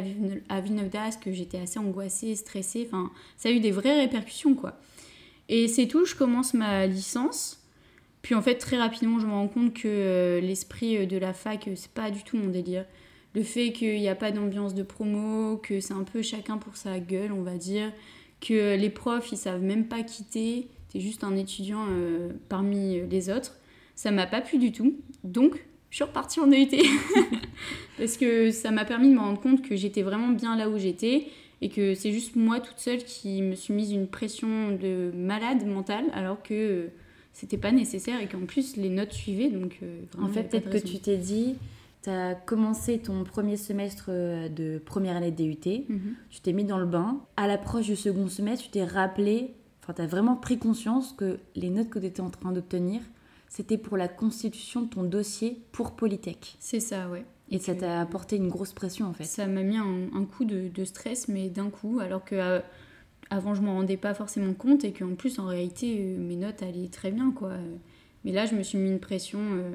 à 0.49 0.61
Villeneuve 0.61 0.89
d'Ascq, 0.89 1.31
j'étais 1.31 1.59
assez 1.59 1.79
angoissée, 1.79 2.35
stressée. 2.37 2.87
Enfin, 2.87 3.11
ça 3.37 3.51
a 3.51 3.53
eu 3.53 3.61
des 3.61 3.71
vraies 3.71 3.99
répercussions, 4.01 4.55
quoi. 4.55 4.79
Et 5.51 5.69
c'est 5.69 5.87
tout, 5.87 6.07
je 6.07 6.15
commence 6.15 6.55
ma 6.55 6.87
licence. 6.87 7.62
Puis 8.23 8.37
en 8.37 8.43
fait, 8.43 8.55
très 8.55 8.77
rapidement, 8.79 9.19
je 9.19 9.27
me 9.27 9.33
rends 9.33 9.49
compte 9.49 9.75
que 9.75 9.89
euh, 9.89 10.41
l'esprit 10.41 10.97
euh, 10.97 11.07
de 11.07 11.17
la 11.17 11.33
fac, 11.33 11.67
euh, 11.67 11.73
c'est 11.75 11.91
pas 11.91 12.11
du 12.11 12.23
tout 12.23 12.37
mon 12.37 12.49
délire. 12.49 12.85
Le 13.35 13.43
fait 13.43 13.73
qu'il 13.73 13.99
n'y 13.99 14.09
a 14.09 14.15
pas 14.15 14.31
d'ambiance 14.31 14.75
de 14.75 14.85
promo, 14.85 15.57
que 15.57 15.81
c'est 15.81 15.95
un 15.95 16.05
peu 16.05 16.23
chacun 16.23 16.59
pour 16.59 16.77
sa 16.77 17.01
gueule, 17.01 17.33
on 17.33 17.43
va 17.43 17.57
dire, 17.57 17.91
que 18.41 18.77
les 18.77 18.91
profs, 18.91 19.33
ils 19.33 19.39
savent 19.39 19.63
même 19.63 19.89
pas 19.89 20.03
quitter, 20.03 20.69
t'es 20.93 21.01
juste 21.01 21.25
un 21.25 21.35
étudiant 21.35 21.87
parmi 22.51 23.01
les 23.09 23.31
autres, 23.31 23.57
ça 23.95 24.11
m'a 24.11 24.27
pas 24.27 24.43
plu 24.43 24.59
du 24.59 24.71
tout. 24.71 24.99
Donc, 25.25 25.65
je 25.89 25.97
suis 25.97 26.05
repartie 26.05 26.41
en 26.41 26.47
DUT. 26.47 26.69
Parce 27.99 28.19
que 28.19 28.51
ça 28.51 28.71
m'a 28.71 28.85
permis 28.85 29.09
de 29.09 29.15
me 29.15 29.21
rendre 29.21 29.41
compte 29.41 29.67
que 29.67 29.77
j'étais 29.77 30.03
vraiment 30.03 30.29
bien 30.29 30.55
là 30.55 30.69
où 30.69 30.77
j'étais 30.77 31.29
et 31.63 31.71
que 31.71 31.95
c'est 31.95 32.13
juste 32.13 32.37
moi 32.37 32.61
toute 32.61 32.81
seule 32.81 33.03
qui 33.03 33.41
me 33.41 33.55
suis 33.55 33.73
mise 33.73 33.93
une 33.93 34.09
pression 34.09 34.73
de 34.73 35.11
malade 35.15 35.67
mentale 35.67 36.05
alors 36.13 36.43
que 36.43 36.91
c'était 37.33 37.59
pas 37.59 37.73
nécessaire 37.73 38.21
et 38.21 38.29
qu'en 38.29 38.47
plus 38.47 38.77
les 38.77 38.89
notes 38.89 39.13
suivaient. 39.13 39.49
Donc, 39.49 39.79
euh, 39.83 40.03
en 40.21 40.29
fait, 40.29 40.45
peut-être 40.45 40.71
que 40.71 40.79
tu 40.79 40.99
t'es 40.99 41.17
dit, 41.17 41.57
tu 42.03 42.11
as 42.11 42.35
commencé 42.35 42.99
ton 42.99 43.25
premier 43.25 43.57
semestre 43.57 44.07
euh, 44.09 44.49
de 44.49 44.79
première 44.79 45.17
année 45.17 45.31
de 45.31 45.37
DUT, 45.37 45.85
mhm. 45.89 46.15
tu 46.31 46.41
t'es 46.41 46.53
mis 46.53 46.65
dans 46.65 46.79
le 46.79 46.87
bain. 46.87 47.21
À 47.37 47.47
l'approche 47.47 47.87
du 47.87 47.97
second 47.97 48.29
semestre, 48.29 48.65
tu 48.67 48.71
t'es 48.71 48.85
rappelé, 48.85 49.55
enfin, 49.83 49.95
tu 49.95 50.03
as 50.03 50.07
vraiment 50.07 50.37
pris 50.37 50.59
conscience 50.59 51.13
que 51.13 51.39
les 51.57 51.71
notes 51.71 51.89
que 51.89 51.99
tu 51.99 52.07
étais 52.07 52.21
en 52.21 52.31
train 52.31 52.53
d'obtenir, 52.53 53.01
c'était 53.49 53.79
pour 53.79 53.97
la 53.97 54.09
constitution 54.09 54.83
de 54.83 54.87
ton 54.87 55.03
dossier 55.03 55.63
pour 55.73 55.93
Polytech. 55.93 56.57
C'est 56.59 56.81
ça, 56.81 57.09
ouais. 57.09 57.25
Et 57.51 57.59
ça 57.59 57.75
t'a 57.75 58.01
apporté 58.01 58.37
une 58.37 58.49
grosse 58.49 58.73
pression 58.73 59.07
en 59.07 59.13
fait. 59.13 59.25
Ça 59.25 59.47
m'a 59.47 59.63
mis 59.63 59.77
un, 59.77 60.25
coup 60.25 60.47
de, 60.47 60.85
stress, 60.85 61.29
mais 61.29 61.51
d'un 61.51 61.69
coup, 61.69 62.01
alors 62.01 62.25
que 62.25 62.35
euh, 62.35 62.61
avant 63.33 63.55
je 63.55 63.63
m'en 63.63 63.75
rendais 63.75 63.97
pas 63.97 64.13
forcément 64.13 64.53
compte 64.53 64.85
et 64.85 64.93
qu'en 64.93 65.15
plus 65.15 65.39
en 65.39 65.47
réalité 65.47 65.97
euh, 65.99 66.19
mes 66.19 66.37
notes 66.37 66.63
allaient 66.63 66.89
très 66.89 67.11
bien 67.11 67.33
quoi. 67.33 67.53
Mais 68.25 68.33
là 68.33 68.45
je 68.45 68.55
me 68.55 68.63
suis 68.63 68.77
mis 68.77 68.91
une 68.91 69.01
pression 69.01 69.41
euh, 69.41 69.73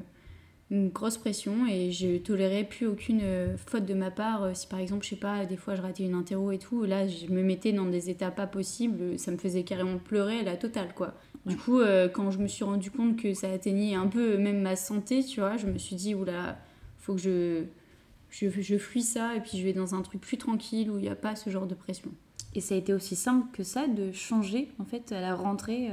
une 0.70 0.90
grosse 0.90 1.18
pression 1.18 1.66
et 1.66 1.92
je 1.92 2.18
tolérais 2.18 2.66
plus 2.66 2.86
aucune 2.86 3.22
euh, 3.24 3.58
faute 3.58 3.86
de 3.86 3.94
ma 3.94 4.12
part. 4.12 4.56
Si 4.56 4.68
par 4.68 4.80
exemple, 4.80 5.06
je 5.06 5.12
sais 5.12 5.16
pas, 5.16 5.46
des 5.46 5.56
fois 5.56 5.76
je 5.76 5.82
ratais 5.82 6.04
une 6.04 6.14
interro 6.14 6.52
et 6.52 6.60
tout, 6.60 6.84
là 6.84 7.08
je 7.08 7.28
me 7.28 7.42
mettais 7.42 7.72
dans 7.72 7.86
des 7.86 8.10
états 8.12 8.32
pas 8.32 8.46
possibles, 8.48 9.18
ça 9.18 9.32
me 9.32 9.38
faisait 9.38 9.64
carrément 9.64 9.98
pleurer 9.98 10.44
la 10.44 10.56
totale 10.56 10.94
quoi. 10.94 11.16
Du 11.46 11.56
coup, 11.56 11.80
quand 12.14 12.30
je 12.30 12.40
me 12.40 12.48
suis 12.48 12.66
rendu 12.66 12.92
compte 12.92 13.16
que 13.16 13.34
ça 13.34 13.50
atteignait 13.50 13.96
un 13.96 14.08
peu 14.08 14.38
même 14.38 14.62
ma 14.62 14.76
santé, 14.76 15.24
tu 15.24 15.40
vois, 15.40 15.56
je 15.56 15.66
me 15.66 15.78
suis 15.78 15.96
dit, 15.96 16.14
oula, 16.14 16.58
faut 16.98 17.16
que 17.16 17.22
je, 17.22 17.64
je, 18.30 18.50
je 18.50 18.78
fuis 18.78 19.02
ça 19.02 19.34
et 19.34 19.40
puis 19.40 19.58
je 19.58 19.64
vais 19.64 19.72
dans 19.72 19.96
un 19.96 20.02
truc 20.02 20.20
plus 20.20 20.38
tranquille 20.38 20.92
où 20.92 20.98
il 20.98 21.04
n'y 21.04 21.10
a 21.10 21.16
pas 21.16 21.38
ce 21.38 21.50
genre 21.50 21.66
de 21.66 21.76
pression. 21.76 22.12
Et 22.56 22.62
ça 22.62 22.76
a 22.76 22.78
été 22.78 22.94
aussi 22.94 23.16
simple 23.16 23.48
que 23.54 23.64
ça 23.64 23.88
de 23.88 24.12
changer 24.12 24.70
en 24.80 24.86
fait 24.86 25.12
à 25.12 25.22
la 25.22 25.36
rentrée 25.36 25.90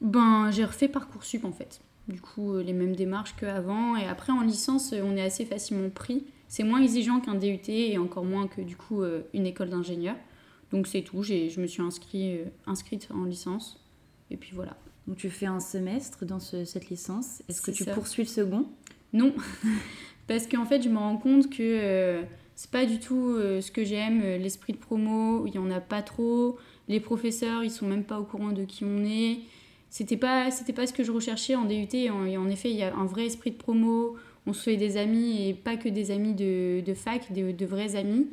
Ben, 0.00 0.50
j'ai 0.50 0.64
refait 0.64 0.88
Parcoursup 0.88 1.44
en 1.44 1.52
fait 1.52 1.80
du 2.10 2.20
coup 2.20 2.52
euh, 2.52 2.62
les 2.62 2.72
mêmes 2.72 2.94
démarches 2.94 3.34
qu'avant. 3.36 3.96
Et 3.96 4.06
après 4.06 4.32
en 4.32 4.42
licence, 4.42 4.92
euh, 4.92 5.02
on 5.02 5.16
est 5.16 5.22
assez 5.22 5.44
facilement 5.44 5.90
pris. 5.90 6.24
C'est 6.48 6.64
moins 6.64 6.82
exigeant 6.82 7.20
qu'un 7.20 7.36
DUT 7.36 7.60
et 7.68 7.96
encore 7.98 8.24
moins 8.24 8.48
que 8.48 8.60
du 8.60 8.76
coup 8.76 9.02
euh, 9.02 9.22
une 9.32 9.46
école 9.46 9.70
d'ingénieur. 9.70 10.16
Donc 10.72 10.86
c'est 10.86 11.02
tout, 11.02 11.22
je 11.22 11.60
me 11.60 11.66
suis 11.66 11.82
inscrit, 11.82 12.40
inscrite 12.66 13.08
en 13.12 13.24
licence. 13.24 13.84
Et 14.30 14.36
puis 14.36 14.52
voilà. 14.54 14.76
Donc 15.08 15.16
tu 15.16 15.28
fais 15.28 15.46
un 15.46 15.58
semestre 15.58 16.24
dans 16.24 16.38
cette 16.38 16.90
licence. 16.90 17.42
Est-ce 17.48 17.60
que 17.60 17.72
tu 17.72 17.84
poursuis 17.84 18.22
le 18.22 18.28
second? 18.28 18.66
Non, 19.12 19.34
parce 20.28 20.46
qu'en 20.46 20.64
fait 20.64 20.82
je 20.82 20.88
me 20.88 20.98
rends 20.98 21.16
compte 21.16 21.50
que 21.50 22.22
c'est 22.60 22.70
pas 22.70 22.84
du 22.84 22.98
tout 22.98 23.38
ce 23.38 23.70
que 23.70 23.84
j'aime, 23.84 24.20
l'esprit 24.20 24.74
de 24.74 24.78
promo, 24.78 25.46
il 25.46 25.54
y 25.54 25.58
en 25.58 25.70
a 25.70 25.80
pas 25.80 26.02
trop. 26.02 26.58
Les 26.88 27.00
professeurs, 27.00 27.64
ils 27.64 27.70
sont 27.70 27.86
même 27.86 28.04
pas 28.04 28.20
au 28.20 28.24
courant 28.24 28.52
de 28.52 28.64
qui 28.64 28.84
on 28.84 29.02
est. 29.02 29.38
C'était 29.90 30.18
pas 30.18 30.50
c'était 30.50 30.74
pas 30.74 30.86
ce 30.86 30.92
que 30.92 31.02
je 31.02 31.10
recherchais 31.10 31.54
en 31.54 31.64
DUT 31.64 32.10
en, 32.10 32.48
effet 32.48 32.70
il 32.70 32.76
y 32.76 32.82
a 32.82 32.94
un 32.94 33.06
vrai 33.06 33.24
esprit 33.26 33.50
de 33.50 33.56
promo. 33.56 34.16
On 34.46 34.52
se 34.52 34.62
fait 34.62 34.76
des 34.76 34.98
amis 34.98 35.48
et 35.48 35.54
pas 35.54 35.76
que 35.76 35.88
des 35.88 36.10
amis 36.10 36.34
de, 36.34 36.80
de 36.84 36.94
fac 36.94 37.32
de, 37.32 37.64
vrais 37.64 37.96
amis. 37.96 38.28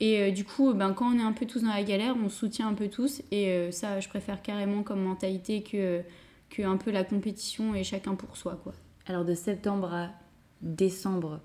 Et 0.00 0.20
euh, 0.20 0.30
du 0.32 0.44
coup 0.44 0.74
ben, 0.74 0.92
quand 0.92 1.12
on 1.14 1.18
est 1.18 1.22
un 1.22 1.32
peu 1.32 1.46
tous 1.46 1.62
dans 1.62 1.70
la 1.70 1.82
galère 1.82 2.14
on 2.22 2.28
soutient 2.28 2.68
un 2.68 2.74
peu 2.74 2.88
tous. 2.88 3.22
Et 3.30 3.48
euh, 3.48 3.70
ça 3.70 4.00
je 4.00 4.08
préfère 4.08 4.42
carrément 4.42 4.82
comme 4.82 5.02
mentalité 5.02 5.62
que, 5.62 6.02
que 6.50 6.62
un 6.62 6.76
peu 6.76 6.90
la 6.90 7.04
compétition 7.04 7.74
et 7.74 7.84
chacun 7.84 8.14
pour 8.14 8.36
soi 8.36 8.60
quoi. 8.62 8.74
Alors 9.06 9.24
de 9.24 9.34
septembre 9.34 9.94
à 9.94 10.10
décembre 10.60 11.40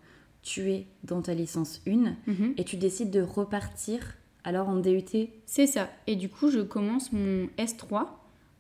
tu 0.48 0.72
es 0.72 0.88
dans 1.04 1.22
ta 1.22 1.34
licence 1.34 1.82
1 1.88 2.16
mhm. 2.26 2.54
et 2.58 2.64
tu 2.64 2.78
décides 2.78 3.12
de 3.12 3.22
repartir 3.22 4.00
alors 4.44 4.70
en 4.70 4.78
DUT 4.78 5.30
c'est 5.46 5.68
ça 5.68 5.90
et 6.08 6.16
du 6.16 6.30
coup 6.30 6.50
je 6.50 6.60
commence 6.60 7.12
mon 7.12 7.48
S3 7.58 8.08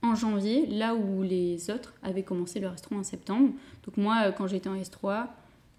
en 0.01 0.15
janvier, 0.15 0.65
là 0.67 0.95
où 0.95 1.23
les 1.23 1.69
autres 1.69 1.93
avaient 2.03 2.23
commencé 2.23 2.59
leur 2.59 2.75
S3 2.75 2.95
en 2.95 3.03
septembre. 3.03 3.53
Donc 3.85 3.97
moi, 3.97 4.23
euh, 4.25 4.31
quand 4.31 4.47
j'étais 4.47 4.69
en 4.69 4.75
S3, 4.75 5.27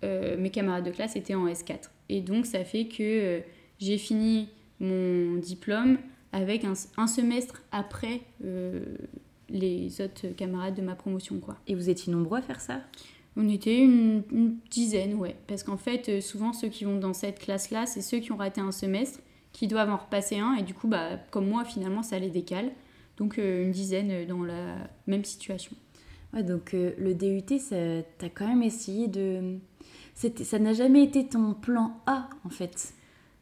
euh, 0.05 0.37
mes 0.39 0.51
camarades 0.51 0.85
de 0.85 0.91
classe 0.91 1.17
étaient 1.17 1.35
en 1.35 1.47
S4. 1.47 1.91
Et 2.09 2.21
donc 2.21 2.47
ça 2.47 2.65
fait 2.65 2.87
que 2.87 3.03
euh, 3.03 3.41
j'ai 3.79 3.99
fini 3.99 4.49
mon 4.81 5.37
diplôme 5.37 5.99
avec 6.33 6.65
un, 6.65 6.75
semestre 7.07 7.63
après 7.73 8.21
les 9.49 10.01
autres 10.01 10.29
camarades 10.37 10.75
de 10.75 10.83
ma 10.83 10.95
promotion. 10.95 11.41
Quoi. 11.41 11.57
Et 11.67 11.75
vous 11.75 11.89
étiez 11.89 12.13
nombreux 12.13 12.39
à 12.39 12.43
faire 12.43 12.61
ça? 12.61 12.83
On 13.37 13.49
était 13.49 13.79
une, 13.79 14.23
une, 14.33 14.57
dizaine, 14.71 15.15
ouais. 15.15 15.37
Parce 15.47 15.63
qu'en 15.63 15.77
fait, 15.77 16.21
souvent 16.21 16.53
ceux 16.53 16.69
qui 16.69 16.85
vont 16.85 16.99
dans 16.99 17.15
cette 17.15 17.39
classe-là, 17.39 17.87
c'est 17.87 18.03
ceux 18.03 18.19
qui 18.19 18.33
ont 18.33 18.37
raté 18.37 18.61
un 18.61 18.73
semestre, 18.73 19.21
qui 19.53 19.69
doivent 19.69 19.91
en 19.91 19.97
repasser 19.97 20.39
un. 20.39 20.55
Et 20.55 20.63
du 20.63 20.75
coup, 20.75 20.89
bah, 20.89 21.19
comme 21.31 21.49
moi, 21.49 21.65
finalement, 21.65 22.03
ça 22.03 22.19
les 22.19 22.31
décale. 22.31 22.71
Donc 23.17 23.39
euh, 23.39 23.65
une 23.65 23.73
dizaine 23.73 24.27
dans 24.27 24.43
la 24.43 24.77
même 25.07 25.25
situation. 25.25 25.73
Ouais, 26.33 26.43
donc 26.43 26.75
euh, 26.75 26.93
le 26.99 27.15
DUT, 27.15 27.43
tu 27.47 27.75
as 27.75 28.29
quand 28.35 28.47
même 28.47 28.63
essayé 28.63 29.09
de... 29.09 29.59
Ça 30.15 30.59
n'a 30.59 30.73
jamais 30.73 31.05
été 31.05 31.27
ton 31.27 31.55
plan 31.55 32.01
A, 32.07 32.29
en 32.45 32.51
fait 32.51 32.93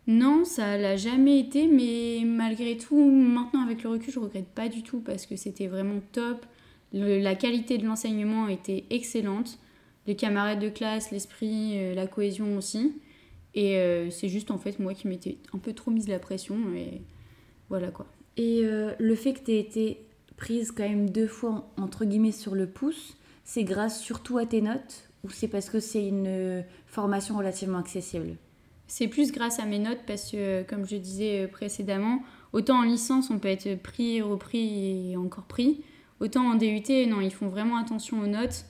non, 0.08 0.44
ça 0.44 0.78
l'a 0.78 0.96
jamais 0.96 1.40
été, 1.40 1.66
mais 1.66 2.24
malgré 2.24 2.76
tout, 2.76 3.10
maintenant 3.10 3.64
avec 3.64 3.82
le 3.82 3.90
recul, 3.90 4.12
je 4.12 4.20
regrette 4.20 4.46
pas 4.46 4.68
du 4.68 4.84
tout 4.84 5.00
parce 5.00 5.26
que 5.26 5.34
c'était 5.34 5.66
vraiment 5.66 6.00
top. 6.12 6.46
la 6.92 7.34
qualité 7.34 7.76
de 7.76 7.84
l'enseignement 7.84 8.46
était 8.46 8.84
excellente. 8.90 9.58
Les 10.06 10.16
camarades 10.16 10.60
de 10.60 10.68
classe, 10.68 11.10
l'esprit, 11.10 11.78
euh, 11.78 11.94
la 11.94 12.06
cohésion 12.06 12.56
aussi. 12.56 13.00
Et 13.54 13.80
c'est 14.10 14.28
juste 14.28 14.50
en 14.50 14.58
fait 14.58 14.78
moi 14.78 14.92
qui 14.92 15.08
m'étais 15.08 15.38
un 15.54 15.58
peu 15.58 15.72
trop 15.72 15.90
mise 15.90 16.08
la 16.08 16.18
pression 16.18 16.58
et 16.76 17.00
voilà 17.70 17.90
quoi. 17.90 18.06
Et 18.36 18.60
euh, 18.64 18.92
le 18.98 19.14
fait 19.14 19.32
que 19.32 19.44
tu 19.44 19.52
aies 19.52 19.60
été 19.60 20.00
prise 20.36 20.70
quand 20.70 20.86
même 20.86 21.10
deux 21.10 21.26
fois, 21.26 21.70
entre 21.78 22.04
guillemets, 22.04 22.32
sur 22.32 22.54
le 22.54 22.66
pouce, 22.66 23.16
c'est 23.44 23.64
grâce 23.64 24.00
surtout 24.00 24.38
à 24.38 24.46
tes 24.46 24.60
notes 24.60 25.08
ou 25.24 25.30
c'est 25.30 25.48
parce 25.48 25.70
que 25.70 25.80
c'est 25.80 26.06
une 26.06 26.26
euh, 26.26 26.62
formation 26.86 27.36
relativement 27.36 27.78
accessible? 27.78 28.36
C'est 28.88 29.08
plus 29.08 29.32
grâce 29.32 29.58
à 29.58 29.64
mes 29.64 29.78
notes 29.78 30.00
parce 30.06 30.30
que, 30.30 30.62
comme 30.64 30.86
je 30.86 30.96
disais 30.96 31.44
euh, 31.44 31.48
précédemment, 31.48 32.22
autant 32.52 32.80
en 32.80 32.82
licence 32.82 33.30
on 33.30 33.38
peut 33.38 33.48
être 33.48 33.82
pris, 33.82 34.20
repris 34.20 35.12
et 35.12 35.16
encore 35.16 35.44
pris, 35.44 35.82
autant 36.20 36.50
en 36.50 36.54
DUT, 36.54 37.06
non, 37.08 37.20
ils 37.20 37.32
font 37.32 37.48
vraiment 37.48 37.78
attention 37.78 38.20
aux 38.20 38.26
notes, 38.26 38.66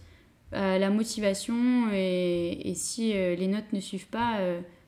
la 0.53 0.91
motivation 0.91 1.91
et, 1.93 2.73
si 2.75 3.13
les 3.13 3.47
notes 3.47 3.73
ne 3.73 3.81
suivent 3.81 4.09
pas, 4.09 4.39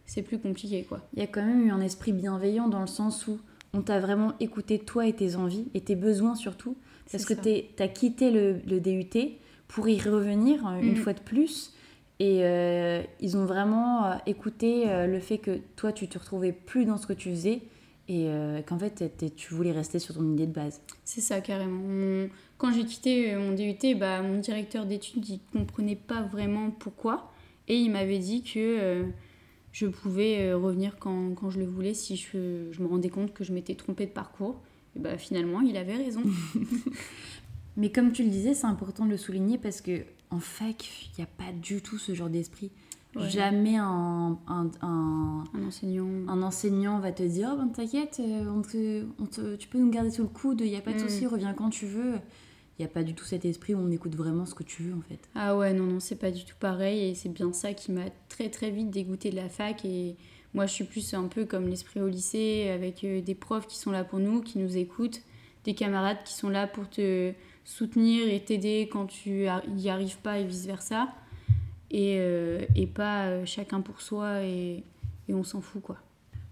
c'est 0.07 0.23
plus 0.23 0.39
compliqué 0.39 0.85
quoi. 0.85 1.01
Il 1.15 1.21
y 1.21 1.23
a 1.23 1.27
quand 1.27 1.45
même 1.45 1.67
eu 1.67 1.71
un 1.71 1.81
esprit 1.81 2.13
bienveillant 2.13 2.69
dans 2.69 2.81
le 2.81 2.87
sens 2.87 3.27
où 3.27 3.39
on 3.75 3.83
t'a 3.83 4.01
vraiment 4.01 4.33
écouté 4.41 4.79
toi 4.79 5.07
et 5.07 5.13
tes 5.13 5.37
envies 5.37 5.69
et 5.75 5.81
tes 5.81 5.97
besoins 5.97 6.35
surtout. 6.35 6.77
Parce 7.11 7.25
que 7.25 7.35
tu 7.35 7.83
as 7.83 7.89
quitté 7.89 8.31
le, 8.31 8.81
DUT 8.81 9.39
pour 9.67 9.89
y 9.89 10.01
revenir 10.01 10.67
euh, 10.67 10.81
une 10.81 10.93
mm. 10.93 10.97
fois 10.97 11.13
de 11.13 11.21
plus. 11.21 11.75
Et 12.21 12.41
euh, 12.43 13.03
ils 13.21 13.37
ont 13.37 13.45
vraiment 13.45 14.05
euh, 14.05 14.15
écouté 14.27 14.87
le 15.07 15.21
fait 15.21 15.39
que 15.39 15.61
toi, 15.77 15.93
tu 15.93 16.09
te 16.09 16.19
retrouvais 16.19 16.53
plus 16.53 16.85
dans 16.85 16.97
ce 16.97 17.07
que 17.07 17.13
tu 17.13 17.31
faisais 17.31 17.63
et 18.09 18.31
qu'en 18.67 18.79
fait, 18.79 19.05
tu 19.37 19.53
voulais 19.53 19.73
rester 19.73 19.99
sur 19.99 20.15
ton 20.15 20.33
idée 20.33 20.47
de 20.47 20.53
base. 20.53 20.81
C'est 21.05 21.21
ça, 21.21 21.43
carrément. 21.43 22.29
Quand 22.57 22.73
j'ai 22.73 22.85
quitté 22.85 23.37
mon 23.37 23.53
DUT, 23.53 23.95
bah, 23.97 24.23
mon 24.23 24.39
directeur 24.39 24.87
d'études, 24.87 25.29
il 25.29 25.41
comprenait 25.53 25.95
pas 25.95 26.23
vraiment 26.23 26.71
pourquoi. 26.71 27.31
Et 27.69 27.77
il 27.77 27.91
m'avait 27.91 28.19
dit 28.19 28.43
que 28.43 29.05
je 29.73 29.87
pouvais 29.87 30.41
euh, 30.41 30.57
revenir 30.57 30.97
quand, 30.99 31.35
quand, 31.35 31.51
je 31.51 31.59
le 31.59 31.67
voulais 31.67 31.95
si 31.95 32.17
je, 32.17 32.69
je 32.71 32.83
me 32.83 32.89
rendais 32.89 33.11
compte 33.11 33.33
que 33.33 33.45
je 33.45 33.53
m'étais 33.53 33.75
trompée 33.75 34.07
de 34.07 34.11
parcours. 34.11 34.61
Et 34.97 34.99
bah, 34.99 35.19
finalement, 35.19 35.61
il 35.61 35.77
avait 35.77 35.97
raison. 35.97 36.23
Mais 37.77 37.93
comme 37.93 38.13
tu 38.13 38.25
le 38.25 38.31
disais, 38.31 38.55
c'est 38.55 38.67
important 38.67 39.05
de 39.07 39.11
le 39.11 39.17
souligner 39.17 39.57
parce 39.57 39.81
que 39.81 40.03
en 40.31 40.41
fac, 40.41 40.91
il 41.07 41.21
n'y 41.21 41.25
a 41.25 41.29
pas 41.29 41.53
du 41.53 41.81
tout 41.81 41.99
ce 41.99 42.13
genre 42.13 42.29
d'esprit. 42.29 42.71
Jamais 43.17 43.77
un, 43.77 44.39
un, 44.47 44.71
un, 44.83 45.45
enseignant. 45.67 46.29
un 46.29 46.43
enseignant 46.43 47.01
va 47.01 47.11
te 47.11 47.23
dire 47.23 47.51
oh, 47.53 47.57
ben, 47.57 47.69
T'inquiète, 47.69 48.21
euh, 48.21 49.05
on 49.19 49.27
te, 49.27 49.57
tu 49.57 49.69
peux 49.69 49.79
nous 49.79 49.91
garder 49.91 50.11
sous 50.11 50.23
le 50.23 50.29
coude, 50.29 50.61
il 50.61 50.71
n'y 50.71 50.77
a 50.77 50.81
pas 50.81 50.93
de 50.93 50.99
mm. 50.99 51.09
souci, 51.09 51.27
reviens 51.27 51.55
quand 51.55 51.71
tu 51.71 51.87
veux 51.87 52.15
il 52.79 52.83
n'y 52.83 52.87
a 52.87 52.93
pas 52.93 53.03
du 53.03 53.15
tout 53.15 53.25
cet 53.25 53.45
esprit 53.45 53.75
où 53.75 53.79
on 53.79 53.91
écoute 53.91 54.15
vraiment 54.15 54.47
ce 54.47 54.55
que 54.55 54.63
tu 54.63 54.85
veux 54.85 54.95
en 54.95 55.01
fait. 55.01 55.19
Ah 55.35 55.57
ouais, 55.57 55.73
non, 55.73 55.85
non, 55.85 55.99
c'est 55.99 56.17
pas 56.19 56.31
du 56.31 56.45
tout 56.45 56.55
pareil 56.61 57.09
et 57.09 57.15
c'est 57.15 57.29
bien 57.29 57.53
ça 57.53 57.73
qui 57.75 57.91
m'a 57.91 58.05
très 58.29 58.51
très 58.51 58.71
vite 58.71 58.91
dégoûté 58.91 59.31
de 59.31 59.37
la 59.37 59.49
fac 59.49 59.85
et 59.85 60.15
moi 60.55 60.67
je 60.67 60.75
suis 60.75 60.85
plus 60.85 61.13
un 61.13 61.27
peu 61.27 61.45
comme 61.45 61.67
l'esprit 61.67 62.01
au 62.01 62.07
lycée 62.07 62.71
avec 62.73 63.03
euh, 63.03 63.21
des 63.21 63.35
profs 63.35 63.67
qui 63.67 63.77
sont 63.77 63.91
là 63.91 64.05
pour 64.05 64.21
nous, 64.21 64.43
qui 64.43 64.59
nous 64.59 64.77
écoutent, 64.77 65.23
des 65.65 65.75
camarades 65.75 66.23
qui 66.25 66.35
sont 66.35 66.49
là 66.49 66.69
pour 66.69 66.89
te 66.89 67.33
soutenir 67.65 68.33
et 68.33 68.41
t'aider 68.45 68.89
quand 68.91 69.07
tu 69.07 69.49
n'y 69.75 69.91
arrives 69.91 70.19
pas 70.19 70.39
et 70.39 70.45
vice 70.45 70.67
versa 70.67 71.09
et, 71.91 72.17
euh, 72.19 72.65
et 72.75 72.87
pas 72.87 73.27
euh, 73.27 73.47
chacun 73.47 73.81
pour 73.81 74.01
soi 74.01 74.43
et, 74.43 74.83
et 75.29 75.35
on 75.35 75.45
s'en 75.45 75.61
fout 75.61 75.83
quoi. 75.83 75.97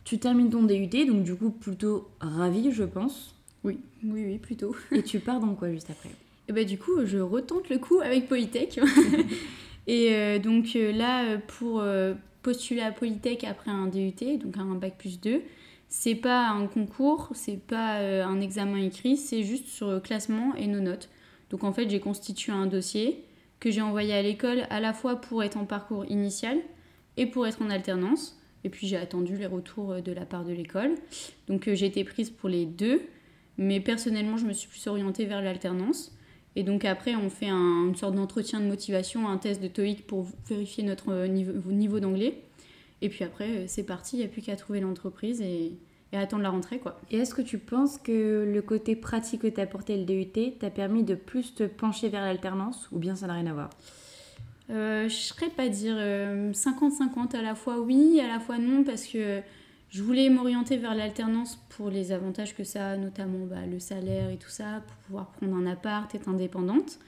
Tu 0.04 0.18
termines 0.18 0.50
ton 0.50 0.62
DUT 0.62 1.06
donc 1.06 1.24
du 1.24 1.34
coup 1.34 1.50
plutôt 1.50 2.08
ravi 2.20 2.72
je 2.72 2.84
pense. 2.84 3.34
Oui, 3.64 3.80
oui, 4.04 4.24
oui, 4.24 4.38
plutôt. 4.38 4.76
Et 4.92 5.02
tu 5.02 5.18
pars 5.18 5.40
dans 5.40 5.54
quoi 5.54 5.72
juste 5.72 5.90
après? 5.90 6.10
Et 6.10 6.12
eh 6.50 6.52
bah 6.52 6.60
ben, 6.60 6.66
du 6.66 6.78
coup, 6.78 7.04
je 7.04 7.18
retente 7.18 7.68
le 7.68 7.78
coup 7.78 7.98
avec 7.98 8.28
Polytech. 8.28 8.78
et 9.88 10.14
euh, 10.14 10.38
donc 10.38 10.74
là, 10.74 11.36
pour 11.38 11.80
euh, 11.80 12.14
postuler 12.42 12.82
à 12.82 12.92
Polytech 12.92 13.42
après 13.42 13.72
un 13.72 13.88
DUT, 13.88 14.38
donc 14.38 14.56
un 14.56 14.76
bac 14.76 14.94
plus 14.96 15.20
2, 15.20 15.42
c'est 15.88 16.14
pas 16.14 16.46
un 16.46 16.68
concours, 16.68 17.30
c'est 17.34 17.58
pas 17.58 17.98
un 17.98 18.40
examen 18.40 18.76
écrit, 18.76 19.16
c'est 19.16 19.42
juste 19.42 19.66
sur 19.66 20.00
classement 20.00 20.54
et 20.54 20.68
nos 20.68 20.78
notes. 20.78 21.08
Donc 21.50 21.64
en 21.64 21.72
fait, 21.72 21.90
j'ai 21.90 21.98
constitué 21.98 22.52
un 22.52 22.66
dossier 22.66 23.24
que 23.60 23.70
j'ai 23.70 23.80
envoyé 23.80 24.12
à 24.14 24.22
l'école 24.22 24.66
à 24.70 24.80
la 24.80 24.92
fois 24.92 25.20
pour 25.20 25.42
être 25.42 25.56
en 25.56 25.64
parcours 25.64 26.04
initial 26.06 26.58
et 27.16 27.26
pour 27.26 27.46
être 27.46 27.62
en 27.62 27.70
alternance. 27.70 28.38
Et 28.64 28.68
puis 28.68 28.86
j'ai 28.86 28.96
attendu 28.96 29.36
les 29.36 29.46
retours 29.46 30.02
de 30.02 30.12
la 30.12 30.26
part 30.26 30.44
de 30.44 30.52
l'école. 30.52 30.94
Donc 31.48 31.70
j'ai 31.72 31.86
été 31.86 32.04
prise 32.04 32.30
pour 32.30 32.48
les 32.48 32.66
deux. 32.66 33.02
Mais 33.58 33.80
personnellement, 33.80 34.36
je 34.36 34.44
me 34.44 34.52
suis 34.52 34.68
plus 34.68 34.86
orientée 34.86 35.24
vers 35.24 35.40
l'alternance. 35.40 36.16
Et 36.56 36.62
donc 36.62 36.84
après, 36.84 37.14
on 37.14 37.28
fait 37.28 37.48
une 37.48 37.94
sorte 37.94 38.14
d'entretien 38.14 38.60
de 38.60 38.66
motivation, 38.66 39.28
un 39.28 39.36
test 39.36 39.62
de 39.62 39.68
TOEIC 39.68 40.06
pour 40.06 40.26
vérifier 40.48 40.84
notre 40.84 41.10
euh, 41.12 41.26
niveau, 41.26 41.70
niveau 41.70 42.00
d'anglais. 42.00 42.42
Et 43.02 43.10
puis 43.10 43.24
après, 43.24 43.48
euh, 43.48 43.64
c'est 43.66 43.82
parti, 43.84 44.16
il 44.16 44.20
n'y 44.20 44.24
a 44.24 44.28
plus 44.28 44.40
qu'à 44.40 44.56
trouver 44.56 44.80
l'entreprise 44.80 45.42
et, 45.42 45.74
et, 46.16 46.22
attendre 46.22 46.42
la 46.42 46.50
rentrée. 46.50 46.78
quoi. 46.78 46.98
Et 47.10 47.18
est-ce 47.18 47.34
que 47.34 47.42
tu 47.42 47.58
penses 47.58 47.98
que 47.98 48.50
le 48.52 48.62
côté 48.62 48.96
pratique 48.96 49.42
que 49.42 49.46
t'a 49.46 49.62
apporté 49.62 49.96
le 49.96 50.04
DUT 50.04 50.52
t'a 50.58 50.70
permis 50.70 51.02
de 51.02 51.14
plus 51.14 51.54
te 51.54 51.64
pencher 51.64 52.08
vers 52.08 52.22
l'alternance 52.22 52.88
ou 52.92 52.98
bien 52.98 53.16
ça 53.16 53.26
n'a 53.26 53.34
rien 53.34 53.46
à 53.46 53.52
voir? 53.52 53.70
Je 54.68 55.04
ne 55.04 55.08
saurais 55.08 55.50
pas 55.50 55.68
dire 55.68 55.94
50-50 55.94 57.36
à 57.36 57.42
la 57.42 57.54
fois 57.54 57.78
oui, 57.78 58.20
à 58.20 58.26
la 58.26 58.40
fois 58.40 58.58
non, 58.58 58.82
parce 58.82 59.06
que 59.06 59.40
je 59.90 60.02
voulais 60.02 60.28
m'orienter 60.28 60.76
vers 60.76 60.94
l'alternance 60.94 61.58
pour 61.70 61.90
les 61.90 62.12
avantages 62.12 62.54
que 62.54 62.64
ça 62.64 62.90
a, 62.90 62.96
notamment 62.96 63.46
bah, 63.46 63.64
le 63.70 63.78
salaire 63.78 64.30
et 64.30 64.36
tout 64.36 64.50
ça, 64.50 64.82
pour 64.86 64.96
pouvoir 65.06 65.26
prendre 65.28 65.56
un 65.56 65.66
appart, 65.66 66.12
être 66.14 66.28
indépendante. 66.28 66.98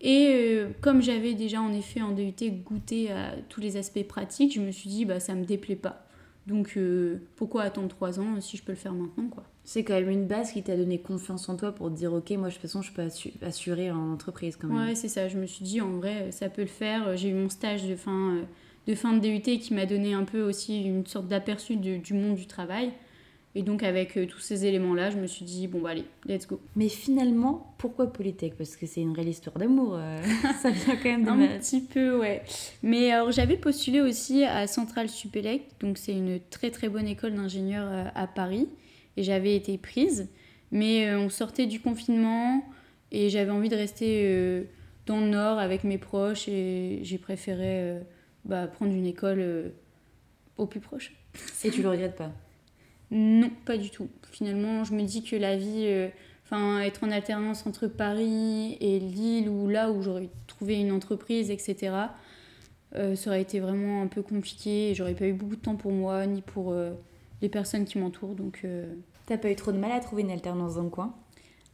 Et 0.00 0.28
euh, 0.34 0.68
comme 0.80 1.00
j'avais 1.00 1.34
déjà 1.34 1.60
en 1.62 1.72
effet 1.72 2.02
en 2.02 2.10
DUT 2.10 2.34
goûté 2.64 3.10
à 3.10 3.34
tous 3.48 3.60
les 3.60 3.76
aspects 3.76 4.06
pratiques, 4.06 4.54
je 4.54 4.60
me 4.60 4.70
suis 4.70 4.90
dit 4.90 5.04
bah 5.04 5.20
ça 5.20 5.34
me 5.34 5.44
déplaît 5.44 5.76
pas. 5.76 6.05
Donc 6.46 6.74
euh, 6.76 7.18
pourquoi 7.34 7.62
attendre 7.62 7.88
trois 7.88 8.20
ans 8.20 8.40
si 8.40 8.56
je 8.56 8.62
peux 8.62 8.72
le 8.72 8.78
faire 8.78 8.92
maintenant 8.92 9.28
quoi? 9.28 9.44
C'est 9.64 9.82
quand 9.82 9.94
même 9.94 10.08
une 10.10 10.26
base 10.26 10.52
qui 10.52 10.62
t'a 10.62 10.76
donné 10.76 10.98
confiance 11.00 11.48
en 11.48 11.56
toi 11.56 11.72
pour 11.72 11.90
te 11.90 11.96
dire 11.96 12.12
ok 12.12 12.30
moi 12.32 12.48
de 12.48 12.52
toute 12.52 12.62
façon 12.62 12.82
je 12.82 12.92
peux 12.92 13.02
assurer 13.42 13.90
en 13.90 14.12
entreprise 14.12 14.56
quand 14.56 14.68
même. 14.68 14.88
Ouais 14.88 14.94
c'est 14.94 15.08
ça, 15.08 15.28
je 15.28 15.38
me 15.38 15.46
suis 15.46 15.64
dit 15.64 15.80
en 15.80 15.90
vrai 15.92 16.30
ça 16.30 16.48
peut 16.48 16.62
le 16.62 16.68
faire. 16.68 17.16
J'ai 17.16 17.30
eu 17.30 17.34
mon 17.34 17.48
stage 17.48 17.88
de 17.88 17.96
fin 17.96 18.36
euh, 18.36 18.42
de 18.86 18.94
fin 18.94 19.12
de 19.12 19.18
DUT 19.18 19.58
qui 19.58 19.74
m'a 19.74 19.86
donné 19.86 20.14
un 20.14 20.24
peu 20.24 20.42
aussi 20.42 20.82
une 20.82 21.04
sorte 21.06 21.26
d'aperçu 21.26 21.76
du 21.76 22.14
monde 22.14 22.36
du 22.36 22.46
travail. 22.46 22.92
Et 23.56 23.62
donc 23.62 23.82
avec 23.82 24.18
euh, 24.18 24.26
tous 24.26 24.38
ces 24.38 24.66
éléments-là, 24.66 25.08
je 25.08 25.16
me 25.16 25.26
suis 25.26 25.46
dit, 25.46 25.66
bon 25.66 25.80
bah 25.80 25.88
allez, 25.88 26.04
let's 26.26 26.46
go. 26.46 26.60
Mais 26.76 26.90
finalement, 26.90 27.74
pourquoi 27.78 28.12
Polytech? 28.12 28.54
Parce 28.54 28.76
que 28.76 28.84
c'est 28.84 29.00
une 29.00 29.14
réelle 29.14 29.30
histoire 29.30 29.56
d'amour, 29.56 29.94
euh, 29.96 30.18
ça 30.60 30.68
vient 30.68 30.94
quand 30.96 31.08
même 31.08 31.24
de 31.24 31.30
Un 31.30 31.58
petit 31.58 31.80
peu, 31.80 32.18
ouais. 32.18 32.42
Mais 32.82 33.10
alors 33.12 33.32
j'avais 33.32 33.56
postulé 33.56 34.02
aussi 34.02 34.44
à 34.44 34.66
Centrale 34.66 35.08
Supélec, 35.08 35.62
donc 35.80 35.96
c'est 35.96 36.12
une 36.12 36.38
très 36.50 36.70
très 36.70 36.90
bonne 36.90 37.08
école 37.08 37.32
d'ingénieur 37.32 37.88
euh, 37.90 38.04
à 38.14 38.26
Paris, 38.26 38.68
et 39.16 39.22
j'avais 39.22 39.56
été 39.56 39.78
prise. 39.78 40.28
Mais 40.70 41.14
on 41.14 41.30
sortait 41.30 41.64
du 41.64 41.80
confinement, 41.80 42.62
et 43.10 43.30
j'avais 43.30 43.52
envie 43.52 43.70
de 43.70 43.76
rester 43.76 44.66
dans 45.06 45.20
le 45.20 45.28
Nord 45.28 45.58
avec 45.58 45.82
mes 45.82 45.96
proches, 45.96 46.46
et 46.48 46.98
j'ai 47.04 47.16
préféré 47.16 48.00
bah, 48.44 48.66
prendre 48.66 48.92
une 48.92 49.06
école 49.06 49.72
au 50.58 50.66
plus 50.66 50.80
proche. 50.80 51.14
Et 51.64 51.70
tu 51.70 51.82
le 51.82 51.88
regrettes 51.88 52.16
pas? 52.16 52.32
Non, 53.10 53.50
pas 53.64 53.76
du 53.76 53.90
tout. 53.90 54.08
Finalement, 54.32 54.84
je 54.84 54.94
me 54.94 55.02
dis 55.02 55.22
que 55.22 55.36
la 55.36 55.56
vie, 55.56 55.84
euh, 55.86 56.08
enfin, 56.44 56.80
être 56.80 57.04
en 57.04 57.10
alternance 57.10 57.66
entre 57.66 57.86
Paris 57.86 58.76
et 58.80 58.98
Lille, 58.98 59.48
ou 59.48 59.68
là 59.68 59.90
où 59.90 60.02
j'aurais 60.02 60.28
trouvé 60.46 60.80
une 60.80 60.92
entreprise, 60.92 61.50
etc., 61.50 61.94
euh, 62.94 63.14
ça 63.14 63.30
aurait 63.30 63.42
été 63.42 63.60
vraiment 63.60 64.02
un 64.02 64.06
peu 64.06 64.22
compliqué. 64.22 64.92
J'aurais 64.94 65.14
pas 65.14 65.26
eu 65.26 65.32
beaucoup 65.32 65.56
de 65.56 65.60
temps 65.60 65.76
pour 65.76 65.92
moi, 65.92 66.26
ni 66.26 66.42
pour 66.42 66.74
les 67.42 67.48
personnes 67.48 67.84
qui 67.84 67.98
m'entourent. 67.98 68.34
Donc, 68.34 68.64
T'as 69.26 69.38
pas 69.38 69.50
eu 69.50 69.56
trop 69.56 69.72
de 69.72 69.78
mal 69.78 69.90
à 69.90 69.98
trouver 69.98 70.22
une 70.22 70.30
alternance 70.30 70.76
dans 70.76 70.84
le 70.84 70.88
coin? 70.88 71.14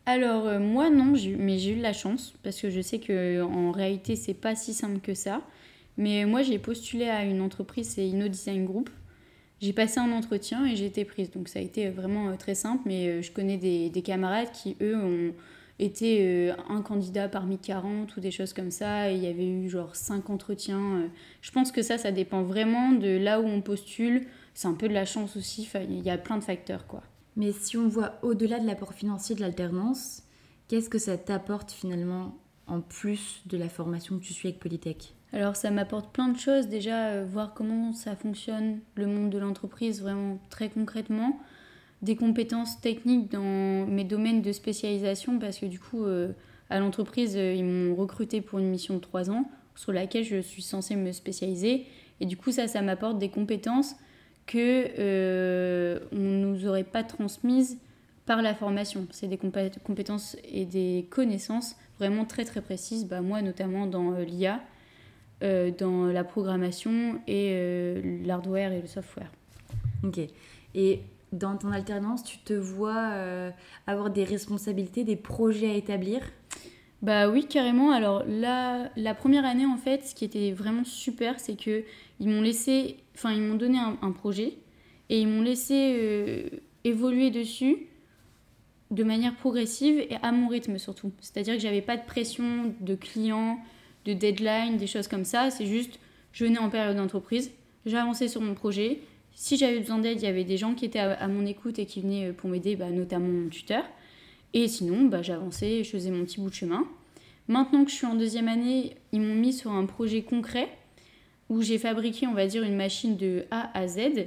Alors 0.06 0.58
moi 0.58 0.88
non, 0.88 1.12
mais 1.38 1.58
j'ai 1.58 1.72
eu 1.72 1.76
de 1.76 1.82
la 1.82 1.92
chance 1.92 2.34
parce 2.42 2.60
que 2.60 2.70
je 2.70 2.80
sais 2.80 2.98
que 2.98 3.42
en 3.42 3.70
réalité 3.70 4.16
c'est 4.16 4.34
pas 4.34 4.56
si 4.56 4.72
simple 4.72 5.00
que 5.00 5.12
ça. 5.14 5.42
Mais 5.96 6.24
moi, 6.24 6.42
j'ai 6.42 6.58
postulé 6.58 7.08
à 7.08 7.24
une 7.24 7.40
entreprise, 7.40 7.90
c'est 7.90 8.06
Inno 8.06 8.28
Design 8.28 8.64
Group. 8.64 8.90
J'ai 9.62 9.72
passé 9.72 10.00
un 10.00 10.10
entretien 10.10 10.66
et 10.66 10.74
j'ai 10.74 10.86
été 10.86 11.04
prise. 11.04 11.30
Donc 11.30 11.46
ça 11.46 11.60
a 11.60 11.62
été 11.62 11.88
vraiment 11.88 12.30
euh, 12.30 12.36
très 12.36 12.56
simple, 12.56 12.82
mais 12.84 13.06
euh, 13.06 13.22
je 13.22 13.30
connais 13.30 13.58
des, 13.58 13.90
des 13.90 14.02
camarades 14.02 14.50
qui, 14.50 14.76
eux, 14.82 14.96
ont 14.96 15.32
été 15.78 16.18
euh, 16.50 16.54
un 16.68 16.82
candidat 16.82 17.28
parmi 17.28 17.58
40 17.58 18.16
ou 18.16 18.20
des 18.20 18.32
choses 18.32 18.52
comme 18.52 18.72
ça. 18.72 19.12
Et 19.12 19.14
il 19.14 19.22
y 19.22 19.28
avait 19.28 19.46
eu 19.46 19.68
genre 19.68 19.94
5 19.94 20.30
entretiens. 20.30 21.08
Je 21.42 21.52
pense 21.52 21.70
que 21.70 21.80
ça, 21.80 21.96
ça 21.96 22.10
dépend 22.10 22.42
vraiment 22.42 22.90
de 22.90 23.16
là 23.16 23.40
où 23.40 23.46
on 23.46 23.60
postule. 23.60 24.26
C'est 24.52 24.66
un 24.66 24.74
peu 24.74 24.88
de 24.88 24.94
la 24.94 25.04
chance 25.04 25.36
aussi. 25.36 25.68
Il 25.88 26.02
y 26.02 26.10
a 26.10 26.18
plein 26.18 26.38
de 26.38 26.44
facteurs, 26.44 26.88
quoi. 26.88 27.04
Mais 27.36 27.52
si 27.52 27.76
on 27.76 27.86
voit 27.86 28.18
au-delà 28.22 28.58
de 28.58 28.66
l'apport 28.66 28.92
financier 28.94 29.36
de 29.36 29.40
l'alternance, 29.40 30.24
qu'est-ce 30.66 30.90
que 30.90 30.98
ça 30.98 31.16
t'apporte 31.16 31.70
finalement 31.70 32.36
en 32.66 32.80
plus 32.80 33.42
de 33.46 33.56
la 33.56 33.68
formation 33.68 34.18
que 34.18 34.24
tu 34.24 34.32
suis 34.32 34.48
avec 34.48 34.58
Polytech? 34.58 35.14
Alors 35.32 35.56
ça 35.56 35.70
m'apporte 35.70 36.12
plein 36.12 36.28
de 36.28 36.38
choses, 36.38 36.68
déjà 36.68 37.08
euh, 37.08 37.26
voir 37.26 37.54
comment 37.54 37.92
ça 37.92 38.14
fonctionne 38.16 38.80
le 38.96 39.06
monde 39.06 39.30
de 39.30 39.38
l'entreprise 39.38 40.02
vraiment 40.02 40.38
très 40.50 40.68
concrètement, 40.68 41.40
des 42.02 42.16
compétences 42.16 42.80
techniques 42.80 43.30
dans 43.30 43.86
mes 43.86 44.04
domaines 44.04 44.42
de 44.42 44.52
spécialisation 44.52 45.38
parce 45.38 45.58
que 45.58 45.66
du 45.66 45.78
coup 45.78 46.04
euh, 46.04 46.32
à 46.68 46.80
l'entreprise 46.80 47.36
euh, 47.36 47.54
ils 47.54 47.64
m'ont 47.64 47.94
recruté 47.94 48.40
pour 48.42 48.58
une 48.58 48.68
mission 48.68 48.94
de 48.94 49.00
trois 49.00 49.30
ans 49.30 49.50
sur 49.74 49.92
laquelle 49.92 50.24
je 50.24 50.40
suis 50.40 50.62
censée 50.62 50.96
me 50.96 51.12
spécialiser. 51.12 51.86
Et 52.20 52.26
du 52.26 52.36
coup 52.36 52.52
ça 52.52 52.68
ça 52.68 52.82
m'apporte 52.82 53.18
des 53.18 53.30
compétences 53.30 53.94
que 54.46 56.00
on 56.12 56.18
nous 56.18 56.66
aurait 56.66 56.84
pas 56.84 57.04
transmises 57.04 57.78
par 58.26 58.42
la 58.42 58.54
formation. 58.54 59.06
C'est 59.10 59.28
des 59.28 59.38
compétences 59.38 60.36
et 60.44 60.66
des 60.66 61.06
connaissances 61.10 61.76
vraiment 61.98 62.24
très 62.24 62.44
très 62.44 62.60
précises, 62.60 63.06
bah, 63.06 63.20
moi 63.20 63.42
notamment 63.42 63.86
dans 63.86 64.12
l'IA 64.12 64.56
euh, 64.56 64.71
dans 65.78 66.06
la 66.06 66.24
programmation 66.24 67.20
et 67.26 67.50
euh, 67.52 68.00
l'hardware 68.24 68.72
et 68.72 68.80
le 68.80 68.86
software. 68.86 69.30
Ok. 70.04 70.20
Et 70.74 71.00
dans 71.32 71.56
ton 71.56 71.72
alternance, 71.72 72.24
tu 72.24 72.38
te 72.38 72.52
vois 72.52 73.10
euh, 73.12 73.50
avoir 73.86 74.10
des 74.10 74.24
responsabilités, 74.24 75.04
des 75.04 75.16
projets 75.16 75.70
à 75.70 75.74
établir? 75.74 76.20
Bah 77.02 77.28
oui, 77.28 77.46
carrément. 77.46 77.90
Alors 77.90 78.24
là, 78.26 78.90
la 78.96 79.14
première 79.14 79.44
année, 79.44 79.66
en 79.66 79.76
fait, 79.76 80.06
ce 80.06 80.14
qui 80.14 80.24
était 80.24 80.52
vraiment 80.52 80.84
super, 80.84 81.40
c'est 81.40 81.56
que 81.56 81.84
ils 82.20 82.28
m'ont 82.28 82.42
laissé, 82.42 82.98
enfin, 83.14 83.32
ils 83.32 83.42
m'ont 83.42 83.56
donné 83.56 83.78
un, 83.78 84.12
projet 84.12 84.58
et 85.08 85.20
ils 85.20 85.26
m'ont 85.26 85.42
laissé 85.42 86.48
évoluer 86.84 87.30
dessus 87.30 87.88
de 88.92 89.04
manière 89.04 89.34
progressive 89.34 89.98
et 89.98 90.16
à 90.22 90.30
mon 90.32 90.48
rythme 90.48 90.78
surtout. 90.78 91.10
C'est-à-dire 91.20 91.54
que 91.54 91.60
j'avais 91.60 91.80
pas 91.80 91.96
de 91.96 92.04
pression 92.04 92.74
de 92.80 92.94
clients, 92.94 93.58
de 94.04 94.12
deadline, 94.12 94.76
des 94.76 94.86
choses 94.86 95.08
comme 95.08 95.24
ça. 95.24 95.50
C'est 95.50 95.66
juste, 95.66 95.98
je 96.32 96.44
venais 96.44 96.58
en 96.58 96.68
période 96.68 96.96
d'entreprise, 96.96 97.50
j'avançais 97.86 98.28
sur 98.28 98.40
mon 98.40 98.54
projet. 98.54 99.00
Si 99.34 99.56
j'avais 99.56 99.78
besoin 99.78 99.98
d'aide, 99.98 100.20
il 100.20 100.24
y 100.24 100.28
avait 100.28 100.44
des 100.44 100.56
gens 100.56 100.74
qui 100.74 100.84
étaient 100.84 100.98
à, 100.98 101.28
mon 101.28 101.46
écoute 101.46 101.78
et 101.78 101.86
qui 101.86 102.00
venaient 102.02 102.28
euh, 102.28 102.32
pour 102.32 102.50
m'aider, 102.50 102.76
bah, 102.76 102.90
notamment 102.90 103.28
mon 103.28 103.48
tuteur. 103.48 103.84
Et 104.52 104.68
sinon, 104.68 105.06
bah, 105.06 105.22
j'avançais, 105.22 105.82
je 105.84 105.90
faisais 105.90 106.10
mon 106.10 106.24
petit 106.24 106.40
bout 106.40 106.50
de 106.50 106.54
chemin. 106.54 106.86
Maintenant 107.48 107.84
que 107.84 107.90
je 107.90 107.96
suis 107.96 108.06
en 108.06 108.14
deuxième 108.14 108.48
année, 108.48 108.96
ils 109.12 109.20
m'ont 109.20 109.34
mis 109.34 109.52
sur 109.52 109.72
un 109.72 109.86
projet 109.86 110.22
concret 110.22 110.68
où 111.48 111.62
j'ai 111.62 111.78
fabriqué, 111.78 112.26
on 112.26 112.34
va 112.34 112.46
dire, 112.46 112.62
une 112.62 112.76
machine 112.76 113.16
de 113.16 113.44
A 113.50 113.76
à 113.76 113.88
Z. 113.88 114.26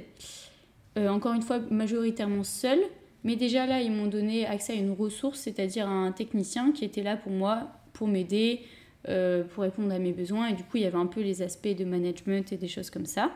Euh, 0.98 1.08
encore 1.08 1.34
une 1.34 1.42
fois, 1.42 1.60
majoritairement 1.70 2.44
seule. 2.44 2.80
Mais 3.24 3.36
déjà 3.36 3.66
là, 3.66 3.80
ils 3.80 3.90
m'ont 3.90 4.06
donné 4.06 4.46
accès 4.46 4.74
à 4.74 4.76
une 4.76 4.92
ressource, 4.92 5.40
c'est-à-dire 5.40 5.88
un 5.88 6.12
technicien 6.12 6.70
qui 6.72 6.84
était 6.84 7.02
là 7.02 7.16
pour 7.16 7.32
moi, 7.32 7.68
pour 7.92 8.06
m'aider, 8.06 8.60
euh, 9.08 9.44
pour 9.44 9.62
répondre 9.62 9.92
à 9.92 9.98
mes 9.98 10.12
besoins. 10.12 10.48
Et 10.48 10.54
du 10.54 10.62
coup, 10.64 10.78
il 10.78 10.82
y 10.82 10.86
avait 10.86 10.96
un 10.96 11.06
peu 11.06 11.20
les 11.20 11.42
aspects 11.42 11.68
de 11.68 11.84
management 11.84 12.52
et 12.52 12.56
des 12.56 12.68
choses 12.68 12.90
comme 12.90 13.06
ça. 13.06 13.32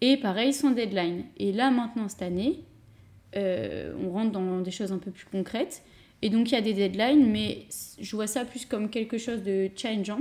Et 0.00 0.16
pareil, 0.16 0.52
son 0.52 0.70
deadline. 0.70 1.24
Et 1.38 1.52
là, 1.52 1.70
maintenant, 1.70 2.08
cette 2.08 2.22
année, 2.22 2.60
euh, 3.36 3.94
on 4.04 4.10
rentre 4.10 4.32
dans 4.32 4.60
des 4.60 4.70
choses 4.70 4.92
un 4.92 4.98
peu 4.98 5.10
plus 5.10 5.26
concrètes. 5.26 5.82
Et 6.22 6.30
donc, 6.30 6.50
il 6.50 6.54
y 6.54 6.58
a 6.58 6.60
des 6.60 6.72
deadlines, 6.72 7.30
mais 7.30 7.66
je 8.00 8.16
vois 8.16 8.26
ça 8.26 8.44
plus 8.44 8.66
comme 8.66 8.90
quelque 8.90 9.18
chose 9.18 9.42
de 9.42 9.70
challengeant, 9.76 10.20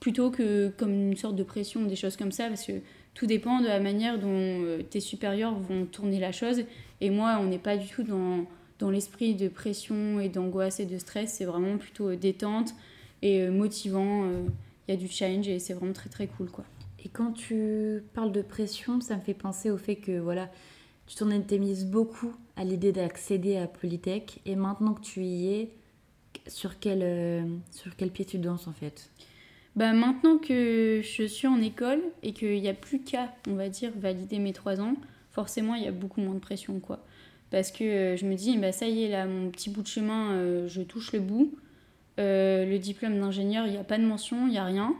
plutôt 0.00 0.30
que 0.30 0.68
comme 0.76 0.92
une 0.92 1.16
sorte 1.16 1.36
de 1.36 1.42
pression, 1.42 1.82
des 1.82 1.96
choses 1.96 2.16
comme 2.16 2.32
ça, 2.32 2.48
parce 2.48 2.64
que 2.64 2.80
tout 3.14 3.26
dépend 3.26 3.60
de 3.60 3.66
la 3.66 3.80
manière 3.80 4.18
dont 4.18 4.28
euh, 4.30 4.82
tes 4.82 5.00
supérieurs 5.00 5.54
vont 5.54 5.86
tourner 5.86 6.20
la 6.20 6.32
chose. 6.32 6.64
Et 7.00 7.10
moi, 7.10 7.38
on 7.40 7.46
n'est 7.46 7.58
pas 7.58 7.76
du 7.76 7.88
tout 7.88 8.02
dans, 8.02 8.46
dans 8.78 8.90
l'esprit 8.90 9.34
de 9.34 9.48
pression 9.48 10.20
et 10.20 10.28
d'angoisse 10.28 10.80
et 10.80 10.86
de 10.86 10.98
stress, 10.98 11.34
c'est 11.34 11.44
vraiment 11.44 11.78
plutôt 11.78 12.14
détente 12.14 12.74
et 13.22 13.42
euh, 13.42 13.50
motivant. 13.50 14.24
Euh, 14.24 14.42
il 14.88 14.94
y 14.94 14.94
a 14.96 15.00
du 15.00 15.08
challenge 15.08 15.46
et 15.48 15.60
c'est 15.60 15.74
vraiment 15.74 15.92
très 15.92 16.10
très 16.10 16.26
cool 16.26 16.50
quoi. 16.50 16.64
Et 17.04 17.08
quand 17.08 17.32
tu 17.32 18.02
parles 18.14 18.32
de 18.32 18.42
pression, 18.42 19.00
ça 19.00 19.16
me 19.16 19.20
fait 19.20 19.34
penser 19.34 19.70
au 19.70 19.78
fait 19.78 19.96
que 19.96 20.18
voilà, 20.18 20.50
tu 21.06 21.16
t'en 21.16 21.30
étais 21.30 21.58
mise 21.58 21.86
beaucoup 21.86 22.34
à 22.56 22.64
l'idée 22.64 22.92
d'accéder 22.92 23.56
à 23.56 23.66
Polytech 23.66 24.40
et 24.44 24.56
maintenant 24.56 24.94
que 24.94 25.00
tu 25.00 25.22
y 25.22 25.52
es, 25.54 25.70
sur 26.48 26.78
quel, 26.80 27.00
euh, 27.02 27.44
sur 27.70 27.94
quel 27.96 28.10
pied 28.10 28.24
tu 28.24 28.38
danses 28.38 28.66
en 28.66 28.72
fait? 28.72 29.10
Bah 29.74 29.92
maintenant 29.92 30.38
que 30.38 31.00
je 31.02 31.22
suis 31.24 31.46
en 31.46 31.60
école 31.60 32.02
et 32.22 32.32
qu'il 32.32 32.60
n'y 32.60 32.68
a 32.68 32.74
plus 32.74 33.00
qu'à, 33.00 33.32
on 33.48 33.54
va 33.54 33.68
dire, 33.68 33.92
valider 33.96 34.38
mes 34.38 34.52
trois 34.52 34.80
ans, 34.80 34.96
forcément 35.30 35.74
il 35.74 35.84
y 35.84 35.88
a 35.88 35.92
beaucoup 35.92 36.20
moins 36.20 36.34
de 36.34 36.40
pression 36.40 36.78
quoi. 36.80 37.04
Parce 37.50 37.70
que 37.70 38.16
je 38.16 38.26
me 38.26 38.34
dis, 38.34 38.58
bah 38.58 38.72
ça 38.72 38.86
y 38.88 39.04
est, 39.04 39.08
là, 39.08 39.26
mon 39.26 39.50
petit 39.50 39.70
bout 39.70 39.82
de 39.82 39.86
chemin, 39.86 40.66
je 40.68 40.82
touche 40.82 41.12
le 41.12 41.20
bout. 41.20 41.54
Euh, 42.18 42.66
le 42.66 42.78
diplôme 42.78 43.18
d'ingénieur, 43.18 43.66
il 43.66 43.72
n'y 43.72 43.78
a 43.78 43.84
pas 43.84 43.98
de 43.98 44.04
mention, 44.04 44.46
il 44.46 44.50
n'y 44.50 44.58
a 44.58 44.64
rien. 44.64 44.94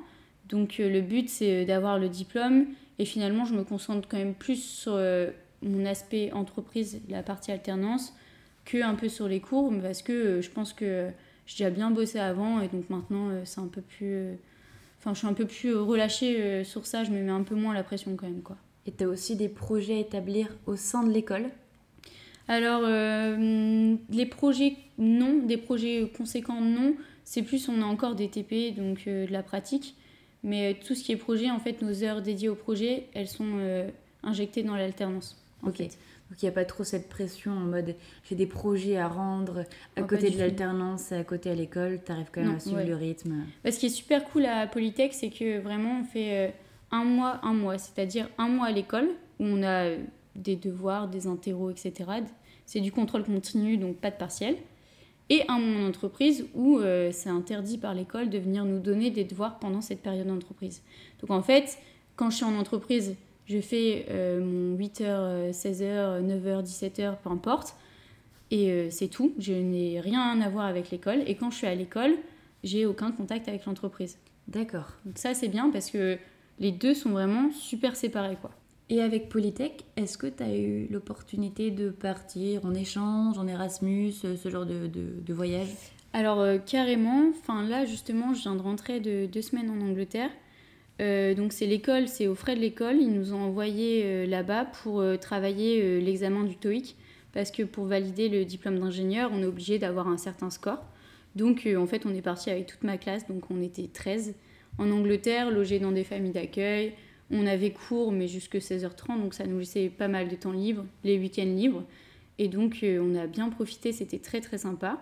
Donc 0.48 0.80
euh, 0.80 0.88
le 0.88 1.00
but, 1.00 1.28
c'est 1.28 1.64
d'avoir 1.64 1.98
le 1.98 2.08
diplôme. 2.08 2.66
Et 2.98 3.04
finalement, 3.04 3.44
je 3.44 3.54
me 3.54 3.64
concentre 3.64 4.08
quand 4.08 4.16
même 4.16 4.34
plus 4.34 4.62
sur 4.62 4.92
euh, 4.94 5.30
mon 5.62 5.86
aspect 5.86 6.32
entreprise, 6.32 7.00
la 7.08 7.22
partie 7.22 7.52
alternance, 7.52 8.14
que 8.64 8.82
un 8.82 8.94
peu 8.94 9.08
sur 9.08 9.28
les 9.28 9.40
cours, 9.40 9.72
parce 9.82 10.02
que 10.02 10.40
je 10.40 10.50
pense 10.50 10.72
que 10.72 11.08
j'ai 11.46 11.64
déjà 11.64 11.70
bien 11.70 11.90
bossé 11.90 12.18
avant. 12.18 12.60
Et 12.60 12.68
donc 12.68 12.88
maintenant, 12.90 13.30
c'est 13.44 13.60
un 13.60 13.66
peu 13.66 13.80
plus... 13.80 14.38
Enfin, 14.98 15.14
je 15.14 15.18
suis 15.18 15.26
un 15.26 15.32
peu 15.32 15.46
plus 15.46 15.74
relâchée 15.74 16.62
sur 16.62 16.86
ça, 16.86 17.02
je 17.02 17.10
me 17.10 17.20
mets 17.20 17.30
un 17.30 17.42
peu 17.42 17.56
moins 17.56 17.74
la 17.74 17.82
pression 17.82 18.14
quand 18.14 18.26
même. 18.26 18.42
quoi. 18.42 18.56
Et 18.86 18.92
tu 18.92 19.02
as 19.04 19.08
aussi 19.08 19.34
des 19.36 19.48
projets 19.48 19.94
à 19.94 19.98
établir 19.98 20.48
au 20.66 20.76
sein 20.76 21.02
de 21.02 21.10
l'école? 21.10 21.50
Alors, 22.48 22.82
euh, 22.84 23.96
les 24.10 24.26
projets, 24.26 24.76
non. 24.98 25.38
Des 25.46 25.56
projets 25.56 26.10
conséquents, 26.16 26.60
non. 26.60 26.94
C'est 27.24 27.42
plus, 27.42 27.68
on 27.68 27.80
a 27.82 27.84
encore 27.84 28.14
des 28.14 28.28
TP, 28.28 28.74
donc 28.76 29.04
euh, 29.06 29.26
de 29.26 29.32
la 29.32 29.42
pratique. 29.42 29.94
Mais 30.42 30.74
tout 30.86 30.94
ce 30.94 31.04
qui 31.04 31.12
est 31.12 31.16
projet, 31.16 31.50
en 31.50 31.60
fait, 31.60 31.82
nos 31.82 32.02
heures 32.02 32.20
dédiées 32.20 32.48
au 32.48 32.56
projet, 32.56 33.06
elles 33.14 33.28
sont 33.28 33.86
injectées 34.24 34.64
dans 34.64 34.74
l'alternance. 34.74 35.40
Ok. 35.64 35.78
Donc 35.78 36.42
il 36.42 36.46
n'y 36.46 36.48
a 36.48 36.52
pas 36.52 36.64
trop 36.64 36.82
cette 36.82 37.08
pression 37.08 37.52
en 37.52 37.60
mode 37.60 37.94
j'ai 38.24 38.34
des 38.34 38.46
projets 38.46 38.96
à 38.96 39.06
rendre 39.06 39.64
à 39.96 40.02
côté 40.02 40.30
de 40.30 40.38
l'alternance, 40.38 41.12
à 41.12 41.22
côté 41.24 41.50
à 41.50 41.54
l'école, 41.54 42.00
tu 42.04 42.10
arrives 42.10 42.30
quand 42.32 42.40
même 42.40 42.56
à 42.56 42.58
suivre 42.58 42.82
le 42.82 42.96
rythme. 42.96 43.44
Bah, 43.62 43.70
ce 43.70 43.78
qui 43.78 43.86
est 43.86 43.90
super 43.90 44.24
cool 44.24 44.46
à 44.46 44.66
Polytech, 44.66 45.12
c'est 45.12 45.30
que 45.30 45.60
vraiment 45.60 46.00
on 46.00 46.04
fait 46.04 46.54
un 46.90 47.04
mois, 47.04 47.38
un 47.42 47.52
mois, 47.52 47.78
c'est-à-dire 47.78 48.28
un 48.38 48.48
mois 48.48 48.66
à 48.66 48.72
l'école 48.72 49.10
où 49.38 49.44
on 49.44 49.62
a 49.62 49.90
des 50.36 50.56
devoirs, 50.56 51.08
des 51.08 51.26
interros, 51.26 51.70
etc. 51.70 52.10
C'est 52.66 52.80
du 52.80 52.92
contrôle 52.92 53.24
continu, 53.24 53.76
donc 53.76 53.96
pas 53.96 54.10
de 54.10 54.16
partiel. 54.16 54.56
Et 55.28 55.42
un 55.48 55.58
mois 55.58 55.82
en 55.82 55.88
entreprise 55.88 56.46
où 56.54 56.78
euh, 56.78 57.10
c'est 57.12 57.30
interdit 57.30 57.78
par 57.78 57.94
l'école 57.94 58.28
de 58.28 58.38
venir 58.38 58.64
nous 58.64 58.80
donner 58.80 59.10
des 59.10 59.24
devoirs 59.24 59.58
pendant 59.58 59.80
cette 59.80 60.02
période 60.02 60.26
d'entreprise. 60.26 60.82
Donc 61.20 61.30
en 61.30 61.42
fait, 61.42 61.78
quand 62.16 62.30
je 62.30 62.36
suis 62.36 62.44
en 62.44 62.58
entreprise, 62.58 63.16
je 63.46 63.60
fais 63.60 64.06
euh, 64.10 64.40
mon 64.40 64.76
8h, 64.76 65.52
16h, 65.52 66.22
9h, 66.22 66.64
17h, 66.64 67.16
peu 67.22 67.30
importe. 67.30 67.74
Et 68.50 68.70
euh, 68.70 68.90
c'est 68.90 69.08
tout. 69.08 69.32
Je 69.38 69.54
n'ai 69.54 70.00
rien 70.00 70.40
à 70.40 70.48
voir 70.48 70.66
avec 70.66 70.90
l'école. 70.90 71.22
Et 71.26 71.34
quand 71.34 71.50
je 71.50 71.56
suis 71.56 71.66
à 71.66 71.74
l'école, 71.74 72.12
j'ai 72.62 72.84
aucun 72.84 73.10
contact 73.10 73.48
avec 73.48 73.64
l'entreprise. 73.64 74.18
D'accord. 74.48 74.92
Donc 75.06 75.18
ça, 75.18 75.34
c'est 75.34 75.48
bien 75.48 75.70
parce 75.70 75.90
que 75.90 76.18
les 76.58 76.72
deux 76.72 76.94
sont 76.94 77.10
vraiment 77.10 77.50
super 77.52 77.96
séparés, 77.96 78.36
quoi. 78.40 78.50
Et 78.92 79.00
avec 79.00 79.30
Polytech, 79.30 79.86
est-ce 79.96 80.18
que 80.18 80.26
tu 80.26 80.42
as 80.42 80.54
eu 80.54 80.86
l'opportunité 80.90 81.70
de 81.70 81.88
partir 81.88 82.66
en 82.66 82.74
échange, 82.74 83.38
en 83.38 83.46
Erasmus, 83.46 84.12
euh, 84.26 84.36
ce 84.36 84.50
genre 84.50 84.66
de, 84.66 84.86
de, 84.86 85.32
voyage? 85.32 85.68
Alors 86.12 86.40
euh, 86.40 86.58
carrément, 86.58 87.30
enfin 87.30 87.66
là 87.66 87.86
justement, 87.86 88.34
je 88.34 88.42
viens 88.42 88.54
de 88.54 88.60
rentrer 88.60 89.00
de 89.00 89.24
deux 89.24 89.40
semaines 89.40 89.70
en 89.70 89.80
Angleterre. 89.80 90.28
Euh, 91.00 91.32
donc 91.32 91.54
c'est 91.54 91.64
l'école, 91.64 92.06
c'est 92.06 92.26
aux 92.26 92.34
frais 92.34 92.54
de 92.54 92.60
l'école. 92.60 92.96
Ils 93.00 93.14
nous 93.14 93.32
ont 93.32 93.40
envoyés 93.40 94.26
là-bas 94.26 94.66
pour 94.82 95.02
travailler 95.18 95.98
l'examen 96.02 96.44
du 96.44 96.56
TOEIC. 96.56 96.94
Parce 97.32 97.50
que 97.50 97.62
pour 97.62 97.86
valider 97.86 98.28
le 98.28 98.44
diplôme 98.44 98.78
d'ingénieur, 98.78 99.30
on 99.32 99.40
est 99.40 99.46
obligé 99.46 99.78
d'avoir 99.78 100.06
un 100.06 100.18
certain 100.18 100.50
score. 100.50 100.84
Donc 101.34 101.66
en 101.78 101.86
fait, 101.86 102.04
on 102.04 102.14
est 102.14 102.20
parti 102.20 102.50
avec 102.50 102.66
toute 102.66 102.84
ma 102.84 102.98
classe, 102.98 103.26
donc 103.26 103.50
on 103.50 103.62
était 103.62 103.88
13 103.90 104.34
en 104.76 104.90
Angleterre, 104.90 105.50
logés 105.50 105.78
dans 105.78 105.92
des 105.92 106.04
familles 106.04 106.32
d'accueil. 106.32 106.92
On 107.34 107.46
avait 107.46 107.70
cours, 107.70 108.12
mais 108.12 108.28
jusque 108.28 108.56
16h30, 108.56 109.20
donc 109.20 109.32
ça 109.32 109.46
nous 109.46 109.58
laissait 109.58 109.88
pas 109.88 110.06
mal 110.06 110.28
de 110.28 110.36
temps 110.36 110.52
libre, 110.52 110.84
les 111.02 111.18
week-ends 111.18 111.44
libres. 111.44 111.82
Et 112.38 112.48
donc, 112.48 112.80
euh, 112.82 113.00
on 113.00 113.14
a 113.14 113.26
bien 113.26 113.48
profité, 113.48 113.92
c'était 113.92 114.18
très 114.18 114.40
très 114.40 114.58
sympa. 114.58 114.98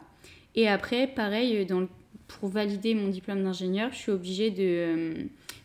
Et 0.55 0.69
après, 0.69 1.09
pareil, 1.09 1.66
euh, 1.69 1.87
pour 2.29 2.49
valider 2.49 2.95
mon 2.95 3.09
diplôme 3.09 3.43
d'ingénieur, 3.43 3.90
je 3.93 3.99
suis 3.99 4.12
obligée 4.12 4.51
de 4.51 4.62
euh, 4.62 5.14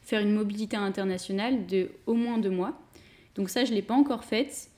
faire 0.02 0.22
une 0.22 0.34
mobilité 0.34 0.76
internationale 0.76 1.68
de 1.68 1.90
au 2.08 2.16
moins 2.16 2.40
deux 2.40 2.50
mois. 2.50 2.80
Donc 3.36 3.50
ça, 3.50 3.64
je 3.64 3.72
ne 3.72 3.76
l'ai 3.76 3.84
pas 3.84 3.94
encore 3.94 4.24
faite. 4.24 4.70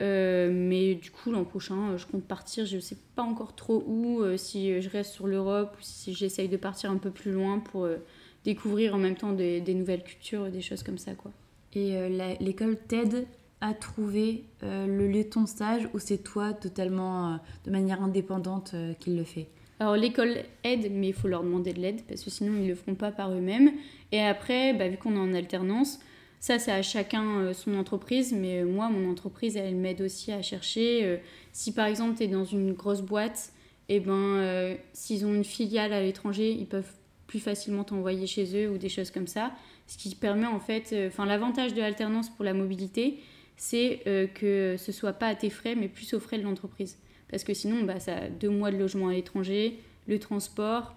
mais 0.00 0.94
du 0.94 1.10
coup, 1.10 1.30
l'an 1.30 1.44
prochain, 1.44 1.96
je 1.96 2.06
compte 2.06 2.24
partir. 2.24 2.64
Je 2.64 2.76
ne 2.76 2.80
sais 2.80 2.96
pas 3.14 3.22
encore 3.22 3.54
trop 3.54 3.82
où, 3.86 4.22
si 4.36 4.80
je 4.80 4.88
reste 4.88 5.12
sur 5.12 5.26
l'Europe 5.26 5.76
ou 5.78 5.82
si 5.82 6.14
j'essaye 6.14 6.48
de 6.48 6.56
partir 6.56 6.90
un 6.90 6.98
peu 6.98 7.10
plus 7.10 7.32
loin 7.32 7.58
pour 7.58 7.88
découvrir 8.46 8.94
en 8.94 8.98
même 8.98 9.16
temps 9.16 9.32
des, 9.32 9.60
nouvelles 9.74 10.04
cultures, 10.04 10.50
des 10.50 10.62
choses 10.62 10.82
comme 10.82 10.98
ça. 10.98 11.14
quoi. 11.14 11.32
Et 11.74 11.96
euh, 11.96 12.34
l'école 12.40 12.78
t'aide 12.88 13.26
à 13.60 13.74
trouver 13.74 14.44
euh, 14.62 14.86
le 14.86 15.08
lieu 15.08 15.24
de 15.24 15.28
ton 15.28 15.46
stage 15.46 15.88
ou 15.92 15.98
c'est 15.98 16.18
toi 16.18 16.52
totalement 16.52 17.34
euh, 17.34 17.36
de 17.64 17.70
manière 17.70 18.02
indépendante 18.02 18.74
qui 19.00 19.14
le 19.14 19.24
fait? 19.24 19.48
Alors 19.80 19.96
l'école 19.96 20.36
aide, 20.64 20.90
mais 20.90 21.08
il 21.08 21.12
faut 21.12 21.28
leur 21.28 21.42
demander 21.42 21.74
de 21.74 21.80
l'aide 21.80 22.02
parce 22.08 22.22
que 22.22 22.30
sinon 22.30 22.54
ils 22.56 22.62
ne 22.62 22.68
le 22.68 22.74
feront 22.74 22.94
pas 22.94 23.10
par 23.10 23.30
eux-mêmes. 23.32 23.72
Et 24.12 24.22
après, 24.22 24.72
bah, 24.72 24.88
vu 24.88 24.96
qu'on 24.96 25.16
est 25.16 25.18
en 25.18 25.34
alternance, 25.34 25.98
ça 26.40 26.58
c'est 26.58 26.72
à 26.72 26.82
chacun 26.82 27.52
son 27.52 27.74
entreprise, 27.74 28.32
mais 28.32 28.64
moi 28.64 28.88
mon 28.88 29.10
entreprise 29.10 29.56
elle 29.56 29.74
m'aide 29.74 30.00
aussi 30.00 30.32
à 30.32 30.40
chercher. 30.40 31.20
si 31.52 31.72
par 31.72 31.86
exemple 31.86 32.16
tu 32.16 32.24
es 32.24 32.28
dans 32.28 32.44
une 32.44 32.72
grosse 32.72 33.02
boîte, 33.02 33.52
et 33.88 33.96
eh 33.96 34.00
ben 34.00 34.76
s'ils 34.94 35.26
ont 35.26 35.34
une 35.34 35.44
filiale 35.44 35.92
à 35.92 36.00
l'étranger, 36.00 36.52
ils 36.52 36.66
peuvent 36.66 36.92
plus 37.26 37.40
facilement 37.40 37.84
t'envoyer 37.84 38.26
chez 38.26 38.64
eux 38.64 38.70
ou 38.70 38.78
des 38.78 38.88
choses 38.88 39.10
comme 39.10 39.26
ça. 39.26 39.52
Ce 39.86 39.98
qui 39.98 40.14
permet 40.14 40.46
en 40.46 40.60
fait, 40.60 40.90
euh, 40.92 41.08
enfin 41.08 41.26
l'avantage 41.26 41.74
de 41.74 41.80
l'alternance 41.80 42.30
pour 42.30 42.44
la 42.44 42.54
mobilité, 42.54 43.20
c'est 43.56 44.02
euh, 44.06 44.26
que 44.26 44.76
ce 44.78 44.92
soit 44.92 45.12
pas 45.12 45.28
à 45.28 45.34
tes 45.34 45.50
frais, 45.50 45.74
mais 45.74 45.88
plus 45.88 46.14
aux 46.14 46.20
frais 46.20 46.38
de 46.38 46.44
l'entreprise. 46.44 46.98
Parce 47.28 47.44
que 47.44 47.54
sinon, 47.54 47.84
bah, 47.84 48.00
ça 48.00 48.16
a 48.16 48.28
deux 48.28 48.50
mois 48.50 48.70
de 48.70 48.76
logement 48.76 49.08
à 49.08 49.12
l'étranger, 49.12 49.80
le 50.06 50.18
transport, 50.18 50.94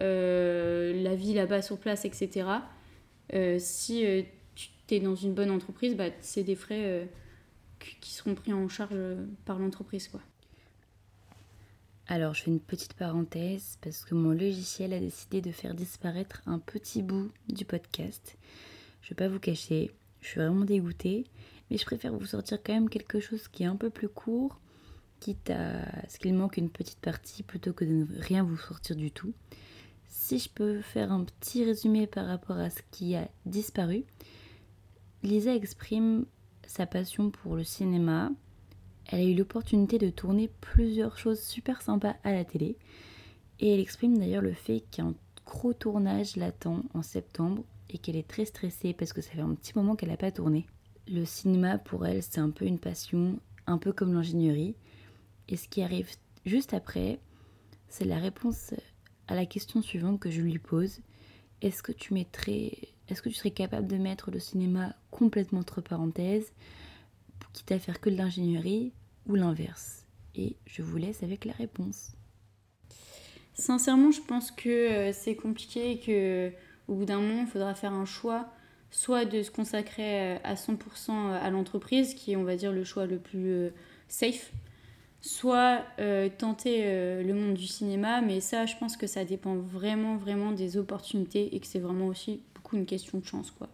euh, 0.00 1.02
la 1.02 1.14
vie 1.14 1.34
là-bas 1.34 1.62
sur 1.62 1.78
place, 1.78 2.04
etc. 2.04 2.46
si 3.58 4.04
tu 4.54 4.94
es 4.94 5.00
dans 5.00 5.16
une 5.16 5.34
bonne 5.34 5.50
entreprise, 5.50 5.96
bah, 5.96 6.10
c'est 6.20 6.44
des 6.44 6.54
frais 6.54 7.08
qui 8.00 8.12
seront 8.12 8.34
pris 8.34 8.52
en 8.52 8.68
charge 8.68 8.94
par 9.44 9.58
l'entreprise. 9.58 10.06
quoi. 10.06 10.20
Alors, 12.14 12.34
je 12.34 12.42
fais 12.42 12.50
une 12.50 12.60
petite 12.60 12.92
parenthèse 12.92 13.78
parce 13.80 14.04
que 14.04 14.14
mon 14.14 14.32
logiciel 14.32 14.92
a 14.92 15.00
décidé 15.00 15.40
de 15.40 15.50
faire 15.50 15.72
disparaître 15.72 16.42
un 16.44 16.58
petit 16.58 17.00
bout 17.00 17.30
du 17.48 17.64
podcast. 17.64 18.36
Je 19.00 19.08
vais 19.08 19.14
pas 19.14 19.28
vous 19.28 19.38
cacher, 19.38 19.90
je 20.20 20.28
suis 20.28 20.38
vraiment 20.38 20.66
dégoûtée, 20.66 21.24
mais 21.70 21.78
je 21.78 21.86
préfère 21.86 22.12
vous 22.12 22.26
sortir 22.26 22.62
quand 22.62 22.74
même 22.74 22.90
quelque 22.90 23.18
chose 23.18 23.48
qui 23.48 23.62
est 23.62 23.66
un 23.66 23.76
peu 23.76 23.88
plus 23.88 24.10
court, 24.10 24.60
quitte 25.20 25.48
à 25.48 25.86
ce 26.06 26.18
qu'il 26.18 26.34
manque 26.34 26.58
une 26.58 26.68
petite 26.68 27.00
partie 27.00 27.42
plutôt 27.42 27.72
que 27.72 27.86
de 27.86 27.92
ne 27.92 28.20
rien 28.20 28.42
vous 28.42 28.58
sortir 28.58 28.94
du 28.94 29.10
tout. 29.10 29.32
Si 30.06 30.38
je 30.38 30.50
peux 30.50 30.82
faire 30.82 31.12
un 31.12 31.24
petit 31.24 31.64
résumé 31.64 32.06
par 32.06 32.26
rapport 32.26 32.58
à 32.58 32.68
ce 32.68 32.82
qui 32.90 33.16
a 33.16 33.26
disparu, 33.46 34.04
Lisa 35.22 35.54
exprime 35.54 36.26
sa 36.66 36.84
passion 36.84 37.30
pour 37.30 37.56
le 37.56 37.64
cinéma, 37.64 38.30
elle 39.12 39.20
a 39.20 39.24
eu 39.24 39.34
l'opportunité 39.34 39.98
de 39.98 40.08
tourner 40.08 40.48
plusieurs 40.62 41.18
choses 41.18 41.40
super 41.40 41.82
sympas 41.82 42.16
à 42.24 42.32
la 42.32 42.46
télé. 42.46 42.78
Et 43.60 43.74
elle 43.74 43.80
exprime 43.80 44.16
d'ailleurs 44.16 44.42
le 44.42 44.54
fait 44.54 44.84
qu'il 44.90 45.04
y 45.04 45.06
a 45.06 45.10
un 45.10 45.14
gros 45.44 45.74
tournage 45.74 46.36
l'attend 46.36 46.82
en 46.94 47.02
septembre 47.02 47.62
et 47.90 47.98
qu'elle 47.98 48.16
est 48.16 48.26
très 48.26 48.46
stressée 48.46 48.94
parce 48.94 49.12
que 49.12 49.20
ça 49.20 49.32
fait 49.32 49.42
un 49.42 49.54
petit 49.54 49.72
moment 49.76 49.96
qu'elle 49.96 50.08
n'a 50.08 50.16
pas 50.16 50.32
tourné. 50.32 50.66
Le 51.08 51.26
cinéma 51.26 51.76
pour 51.76 52.06
elle 52.06 52.22
c'est 52.22 52.40
un 52.40 52.48
peu 52.48 52.64
une 52.64 52.78
passion, 52.78 53.38
un 53.66 53.76
peu 53.76 53.92
comme 53.92 54.14
l'ingénierie. 54.14 54.76
Et 55.48 55.56
ce 55.56 55.68
qui 55.68 55.82
arrive 55.82 56.08
juste 56.46 56.72
après, 56.72 57.20
c'est 57.88 58.06
la 58.06 58.18
réponse 58.18 58.72
à 59.28 59.34
la 59.34 59.44
question 59.44 59.82
suivante 59.82 60.20
que 60.20 60.30
je 60.30 60.40
lui 60.40 60.58
pose. 60.58 61.00
Est-ce 61.60 61.82
que 61.82 61.92
tu 61.92 62.14
mettrais, 62.14 62.78
est-ce 63.08 63.20
que 63.20 63.28
tu 63.28 63.34
serais 63.34 63.50
capable 63.50 63.88
de 63.88 63.96
mettre 63.96 64.30
le 64.30 64.40
cinéma 64.40 64.96
complètement 65.10 65.60
entre 65.60 65.82
parenthèses 65.82 66.50
quitte 67.52 67.72
à 67.72 67.78
faire 67.78 68.00
que 68.00 68.10
de 68.10 68.16
l'ingénierie 68.16 68.92
ou 69.26 69.34
l'inverse 69.34 70.04
Et 70.34 70.56
je 70.66 70.82
vous 70.82 70.96
laisse 70.96 71.22
avec 71.22 71.44
la 71.44 71.52
réponse. 71.52 72.12
Sincèrement, 73.54 74.10
je 74.10 74.20
pense 74.22 74.50
que 74.50 74.68
euh, 74.68 75.12
c'est 75.12 75.36
compliqué 75.36 75.92
et 75.92 75.98
que 75.98 76.52
au 76.88 76.94
bout 76.94 77.04
d'un 77.04 77.20
moment, 77.20 77.42
il 77.42 77.46
faudra 77.46 77.74
faire 77.74 77.92
un 77.92 78.04
choix, 78.06 78.48
soit 78.90 79.24
de 79.24 79.42
se 79.42 79.50
consacrer 79.50 80.36
euh, 80.36 80.38
à 80.42 80.54
100% 80.54 81.34
à 81.34 81.50
l'entreprise, 81.50 82.14
qui 82.14 82.32
est, 82.32 82.36
on 82.36 82.44
va 82.44 82.56
dire, 82.56 82.72
le 82.72 82.84
choix 82.84 83.06
le 83.06 83.18
plus 83.18 83.50
euh, 83.50 83.70
safe, 84.08 84.52
soit 85.20 85.84
tenter 86.38 87.22
le 87.22 87.32
monde 87.32 87.54
du 87.54 87.68
cinéma, 87.68 88.20
mais 88.22 88.40
ça, 88.40 88.66
je 88.66 88.74
pense 88.76 88.96
que 88.96 89.06
ça 89.06 89.24
dépend 89.24 89.54
vraiment, 89.54 90.16
vraiment 90.16 90.50
des 90.50 90.76
opportunités 90.76 91.54
et 91.54 91.60
que 91.60 91.66
c'est 91.68 91.78
vraiment 91.78 92.08
aussi 92.08 92.42
beaucoup 92.56 92.76
une 92.76 92.86
question 92.86 93.20
de 93.20 93.24
chance, 93.24 93.52
quoi. 93.52 93.68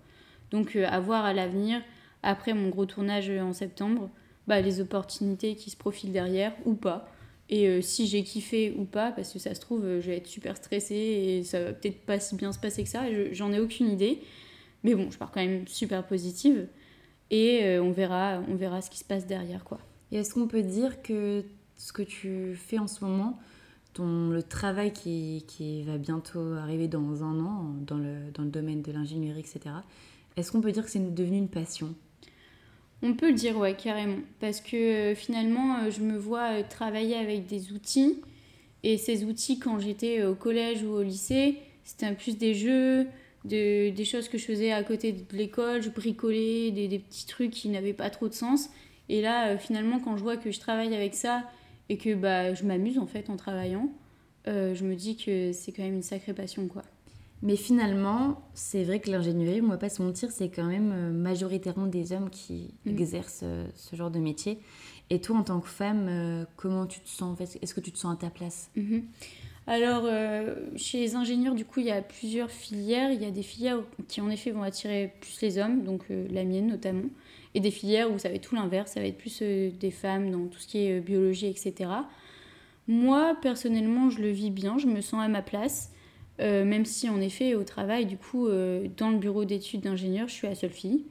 Donc, 0.51 0.77
à 0.77 1.01
voir 1.01 1.25
à 1.25 1.33
l'avenir 1.33 1.81
après 2.23 2.53
mon 2.53 2.69
gros 2.69 2.85
tournage 2.85 3.31
en 3.31 3.55
septembre, 3.55 4.11
bah, 4.49 4.61
les 4.61 4.81
opportunités 4.81 5.55
qui 5.55 5.71
se 5.71 5.77
profilent 5.77 6.13
derrière 6.13 6.53
ou 6.65 6.75
pas. 6.75 7.09
Et 7.51 7.69
euh, 7.69 7.81
si 7.81 8.07
j'ai 8.07 8.25
kiffé 8.25 8.75
ou 8.77 8.85
pas, 8.85 9.13
parce 9.13 9.33
que 9.33 9.39
ça 9.39 9.55
se 9.55 9.61
trouve, 9.61 9.83
je 9.83 10.07
vais 10.07 10.17
être 10.17 10.27
super 10.27 10.57
stressée 10.57 10.95
et 10.95 11.45
ça 11.45 11.63
va 11.63 11.73
peut-être 11.73 12.01
pas 12.05 12.19
si 12.19 12.35
bien 12.35 12.53
se 12.53 12.59
passer 12.59 12.83
que 12.83 12.89
ça, 12.89 13.05
j'en 13.33 13.53
ai 13.53 13.61
aucune 13.61 13.89
idée. 13.89 14.21
Mais 14.85 14.95
bon, 14.95 15.11
je 15.11 15.19
pars 15.19 15.31
quand 15.31 15.41
même 15.41 15.67
super 15.67 16.07
positive 16.07 16.67
et 17.31 17.65
euh, 17.65 17.83
on, 17.83 17.91
verra, 17.91 18.43
on 18.49 18.55
verra 18.55 18.81
ce 18.81 18.91
qui 18.91 18.99
se 18.99 19.05
passe 19.05 19.27
derrière. 19.27 19.65
quoi. 19.65 19.79
Et 20.13 20.17
est-ce 20.17 20.35
qu'on 20.35 20.47
peut 20.47 20.63
dire 20.63 21.03
que 21.03 21.45
ce 21.77 21.93
que 21.93 22.03
tu 22.03 22.55
fais 22.55 22.79
en 22.79 22.87
ce 22.87 23.05
moment, 23.05 23.39
ton, 23.93 24.31
le 24.31 24.43
travail 24.43 24.93
qui, 24.93 25.45
qui 25.47 25.83
va 25.83 25.99
bientôt 25.99 26.55
arriver 26.55 26.89
dans 26.89 27.23
un 27.25 27.41
an 27.41 27.75
dans 27.81 27.99
le, 27.99 28.31
dans 28.35 28.43
le 28.43 28.51
domaine 28.51 28.83
de 28.83 28.93
l'ingénierie, 28.93 29.41
etc., 29.41 29.75
est-ce 30.37 30.53
qu'on 30.53 30.61
peut 30.61 30.71
dire 30.71 30.85
que 30.85 30.91
c'est 30.91 31.15
devenu 31.15 31.37
une 31.37 31.49
passion? 31.49 31.95
On 33.03 33.15
peut 33.15 33.29
le 33.29 33.35
dire, 33.35 33.57
ouais, 33.57 33.75
carrément. 33.75 34.19
Parce 34.41 34.61
que 34.61 34.77
euh, 34.77 35.15
finalement, 35.15 35.79
euh, 35.79 35.91
je 35.91 36.01
me 36.01 36.19
vois 36.19 36.59
euh, 36.59 36.63
travailler 36.69 37.17
avec 37.17 37.47
des 37.47 37.73
outils. 37.73 38.21
Et 38.83 38.99
ces 38.99 39.25
outils, 39.25 39.59
quand 39.59 39.79
j'étais 39.79 40.25
au 40.25 40.35
collège 40.35 40.83
ou 40.83 40.91
au 40.91 41.03
lycée, 41.03 41.59
c'était 41.85 42.13
plus 42.13 42.37
des 42.37 42.55
jeux, 42.55 43.07
des 43.45 44.05
choses 44.05 44.29
que 44.29 44.39
je 44.39 44.45
faisais 44.45 44.73
à 44.73 44.83
côté 44.83 45.13
de 45.13 45.37
l'école. 45.37 45.83
Je 45.83 45.91
bricolais 45.91 46.71
des, 46.71 46.99
petits 46.99 47.27
trucs 47.27 47.51
qui 47.51 47.69
n'avaient 47.69 47.93
pas 47.93 48.11
trop 48.11 48.29
de 48.29 48.35
sens. 48.35 48.69
Et 49.09 49.21
là, 49.21 49.57
finalement, 49.59 49.99
quand 49.99 50.17
je 50.17 50.23
vois 50.23 50.37
que 50.37 50.53
je 50.53 50.61
travaille 50.61 50.95
avec 50.95 51.15
ça 51.15 51.45
et 51.89 51.97
que 51.97 52.15
bah, 52.15 52.55
je 52.55 52.65
m'amuse 52.65 52.99
en 52.99 53.07
fait 53.07 53.31
en 53.31 53.37
travaillant, 53.37 53.91
je 54.47 54.85
me 54.85 54.95
dis 54.95 55.17
que 55.17 55.53
c'est 55.53 55.73
quand 55.73 55.83
même 55.83 55.95
une 55.95 56.03
sacrée 56.03 56.35
passion, 56.35 56.69
quoi. 56.69 56.85
Mais 57.43 57.57
finalement, 57.57 58.43
c'est 58.55 58.83
vrai 58.83 58.99
que 59.01 59.11
l'ingénierie, 59.11 59.61
on 59.63 59.69
va 59.69 59.79
pas 59.79 59.89
se 59.89 60.03
mentir, 60.03 60.31
c'est 60.33 60.49
quand 60.49 60.65
même 60.65 60.93
euh, 60.93 61.13
majoritairement 61.13 61.87
des 61.87 62.13
hommes 62.13 62.31
qui 62.31 62.75
mm. 62.85 62.91
exercent 62.91 63.41
euh, 63.45 63.67
ce 63.77 63.95
genre 63.95 64.11
de 64.11 64.19
métier. 64.19 64.59
Et 65.11 65.21
toi, 65.21 65.37
en 65.37 65.45
tant 65.45 65.61
que 65.61 65.69
femme, 65.69 66.07
euh, 66.09 66.45
comment 66.57 66.87
tu 66.87 67.01
te 67.01 67.09
sens 67.09 67.39
Est-ce 67.41 67.75
que 67.75 67.81
tu 67.81 67.93
te 67.93 67.99
sens 67.99 68.15
à 68.15 68.17
ta 68.17 68.31
place? 68.31 68.71
Mm-hmm. 68.77 69.03
Alors, 69.69 70.09
chez 70.77 70.99
les 70.99 71.15
ingénieurs, 71.15 71.55
du 71.55 71.67
coup, 71.67 71.81
il 71.81 71.87
y 71.87 71.91
a 71.91 72.01
plusieurs 72.01 72.51
filières. 72.51 73.13
Il 73.13 73.21
y 73.21 73.27
a 73.27 73.31
des 73.31 73.43
filières 73.43 73.83
qui, 74.09 74.23
en 74.23 74.31
effet, 74.31 74.51
vont 74.51 74.63
attirer 74.63 75.13
plus 75.21 75.43
les 75.43 75.59
hommes, 75.59 75.85
donc 75.85 76.07
la 76.09 76.45
mienne 76.45 76.69
notamment, 76.69 77.11
et 77.55 77.61
des 77.61 77.71
filières 77.71 78.11
où 78.11 78.19
ça 78.19 78.31
va 78.31 78.37
être 78.37 78.49
tout 78.49 78.55
l'inverse, 78.55 78.93
ça 78.93 79.01
va 79.01 79.07
être 79.07 79.19
plus 79.19 79.43
des 79.43 79.91
femmes 79.91 80.31
dans 80.31 80.47
tout 80.47 80.59
ce 80.59 80.67
qui 80.67 80.79
est 80.79 81.01
biologie, 81.01 81.49
etc. 81.49 81.91
Moi, 82.87 83.37
personnellement, 83.43 84.09
je 84.09 84.23
le 84.23 84.31
vis 84.31 84.51
bien, 84.51 84.79
je 84.79 84.87
me 84.87 85.03
sens 85.03 85.23
à 85.23 85.29
ma 85.29 85.43
place. 85.43 85.93
Euh, 86.41 86.65
même 86.65 86.85
si 86.85 87.09
en 87.09 87.21
effet 87.21 87.55
au 87.55 87.65
travail, 87.65 88.07
du 88.07 88.17
coup, 88.17 88.47
euh, 88.47 88.87
dans 88.97 89.11
le 89.11 89.19
bureau 89.19 89.45
d'études 89.45 89.81
d'ingénieur, 89.81 90.29
je 90.29 90.35
suis 90.35 90.47
la 90.47 90.55
seule 90.55 90.71
fille. 90.71 91.05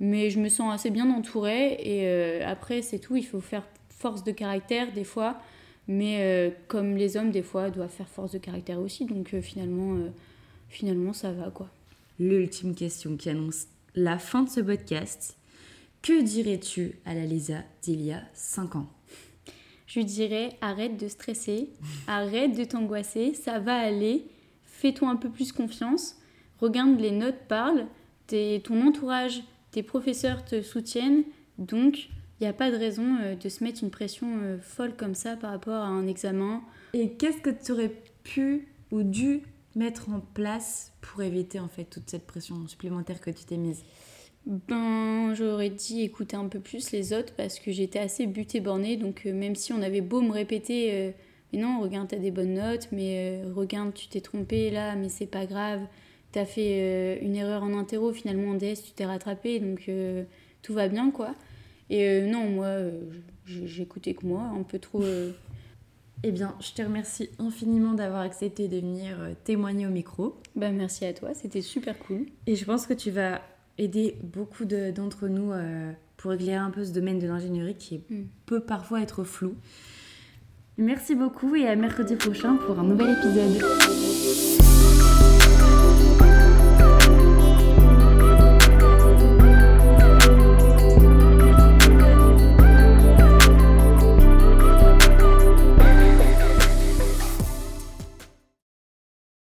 Mais 0.00 0.30
je 0.30 0.40
me 0.40 0.48
sens 0.48 0.74
assez 0.74 0.90
bien 0.90 1.10
entourée 1.10 1.74
et 1.74 2.08
euh, 2.08 2.40
après 2.44 2.82
c'est 2.82 2.98
tout, 2.98 3.16
il 3.16 3.24
faut 3.24 3.40
faire 3.40 3.64
force 3.88 4.24
de 4.24 4.32
caractère 4.32 4.92
des 4.92 5.04
fois, 5.04 5.40
mais 5.86 6.52
comme 6.66 6.96
les 6.96 7.16
hommes 7.16 7.30
des 7.30 7.42
fois 7.42 7.70
doivent 7.70 7.90
faire 7.90 8.08
force 8.08 8.32
de 8.32 8.38
caractère 8.38 8.80
aussi, 8.80 9.06
donc 9.06 9.38
finalement, 9.40 9.96
finalement 10.68 11.12
ça 11.12 11.30
va 11.30 11.50
quoi. 11.50 11.68
L'ultime 12.18 12.74
question 12.74 13.16
qui 13.16 13.30
annonce 13.30 13.66
la 13.94 14.18
fin 14.18 14.42
de 14.42 14.48
ce 14.48 14.60
podcast. 14.60 15.36
Que 16.00 16.20
dirais-tu 16.20 16.98
à 17.04 17.14
la 17.14 17.24
Lisa 17.24 17.58
d'il 17.82 18.00
y 18.00 18.10
a 18.10 18.22
5 18.34 18.74
ans? 18.74 18.88
Je 19.86 20.00
lui 20.00 20.04
dirais 20.04 20.56
arrête 20.60 20.96
de 20.96 21.06
stresser, 21.06 21.68
arrête 22.08 22.56
de 22.56 22.64
t'angoisser, 22.64 23.34
ça 23.34 23.60
va 23.60 23.76
aller 23.76 24.26
fais-toi 24.82 25.08
un 25.08 25.16
peu 25.16 25.30
plus 25.30 25.52
confiance, 25.52 26.16
regarde 26.58 26.98
les 26.98 27.12
notes 27.12 27.46
parlent, 27.46 27.86
ton 28.26 28.84
entourage, 28.84 29.44
tes 29.70 29.84
professeurs 29.84 30.44
te 30.44 30.60
soutiennent, 30.60 31.22
donc 31.58 32.08
il 32.40 32.42
n'y 32.42 32.48
a 32.48 32.52
pas 32.52 32.72
de 32.72 32.76
raison 32.76 33.18
euh, 33.22 33.36
de 33.36 33.48
se 33.48 33.62
mettre 33.62 33.84
une 33.84 33.90
pression 33.90 34.26
euh, 34.42 34.58
folle 34.58 34.96
comme 34.96 35.14
ça 35.14 35.36
par 35.36 35.50
rapport 35.50 35.74
à 35.74 35.86
un 35.86 36.08
examen. 36.08 36.60
Et 36.92 37.10
qu'est-ce 37.12 37.40
que 37.40 37.50
tu 37.50 37.70
aurais 37.70 37.92
pu 38.24 38.66
ou 38.90 39.04
dû 39.04 39.42
mettre 39.76 40.08
en 40.08 40.18
place 40.18 40.92
pour 41.00 41.22
éviter 41.22 41.60
en 41.60 41.68
fait 41.68 41.84
toute 41.84 42.10
cette 42.10 42.26
pression 42.26 42.66
supplémentaire 42.66 43.20
que 43.20 43.30
tu 43.30 43.44
t'es 43.44 43.58
mise? 43.58 43.84
Ben, 44.46 45.34
j'aurais 45.34 45.70
dit 45.70 46.02
écouter 46.02 46.34
un 46.34 46.48
peu 46.48 46.58
plus 46.58 46.90
les 46.90 47.12
autres 47.12 47.32
parce 47.36 47.60
que 47.60 47.70
j'étais 47.70 48.00
assez 48.00 48.26
butée 48.26 48.58
bornée. 48.58 48.96
Donc, 48.96 49.26
euh, 49.26 49.32
même 49.32 49.54
si 49.54 49.72
on 49.72 49.80
avait 49.80 50.00
beau 50.00 50.20
me 50.20 50.32
répéter 50.32 51.14
mais 51.52 51.58
non, 51.58 51.80
regarde, 51.80 52.08
t'as 52.08 52.16
des 52.16 52.30
bonnes 52.30 52.54
notes, 52.54 52.88
mais 52.92 53.42
euh, 53.44 53.52
regarde, 53.54 53.92
tu 53.92 54.08
t'es 54.08 54.20
trompé 54.20 54.70
là, 54.70 54.96
mais 54.96 55.08
c'est 55.08 55.26
pas 55.26 55.46
grave. 55.46 55.80
T'as 56.32 56.46
fait 56.46 56.78
euh, 56.80 57.16
une 57.20 57.36
erreur 57.36 57.62
en 57.62 57.76
interro, 57.78 58.12
finalement 58.12 58.52
en 58.52 58.54
DS, 58.54 58.82
tu 58.84 58.92
t'es 58.92 59.04
rattrapé, 59.04 59.60
donc 59.60 59.84
euh, 59.88 60.24
tout 60.62 60.72
va 60.72 60.88
bien, 60.88 61.10
quoi. 61.10 61.34
Et 61.90 62.22
non, 62.22 62.48
moi, 62.48 62.76
j'écoutais 63.44 64.14
que 64.14 64.24
moi, 64.24 64.42
un 64.42 64.62
peu 64.62 64.78
trop. 64.78 65.04
Eh 66.24 66.30
bien, 66.30 66.54
je 66.60 66.70
te 66.70 66.80
remercie 66.80 67.30
infiniment 67.40 67.94
d'avoir 67.94 68.20
accepté 68.20 68.68
de 68.68 68.76
venir 68.76 69.16
témoigner 69.42 69.88
au 69.88 69.90
micro. 69.90 70.36
Bah, 70.54 70.70
merci 70.70 71.04
à 71.04 71.12
toi, 71.12 71.34
c'était 71.34 71.62
super 71.62 71.98
cool. 71.98 72.26
Et 72.46 72.54
je 72.54 72.64
pense 72.64 72.86
que 72.86 72.94
tu 72.94 73.10
vas 73.10 73.42
aider 73.76 74.14
beaucoup 74.22 74.64
d'entre 74.64 75.26
nous 75.26 75.50
pour 76.16 76.32
éclairer 76.32 76.58
un 76.58 76.70
peu 76.70 76.84
ce 76.84 76.92
domaine 76.92 77.18
de 77.18 77.26
l'ingénierie 77.26 77.74
qui 77.74 78.04
mm. 78.08 78.22
peut 78.46 78.60
parfois 78.60 79.02
être 79.02 79.24
flou. 79.24 79.56
Merci 80.78 81.14
beaucoup 81.14 81.54
et 81.54 81.68
à 81.68 81.76
mercredi 81.76 82.16
prochain 82.16 82.56
pour 82.56 82.78
un 82.78 82.84
nouvel 82.84 83.10
épisode. 83.10 84.11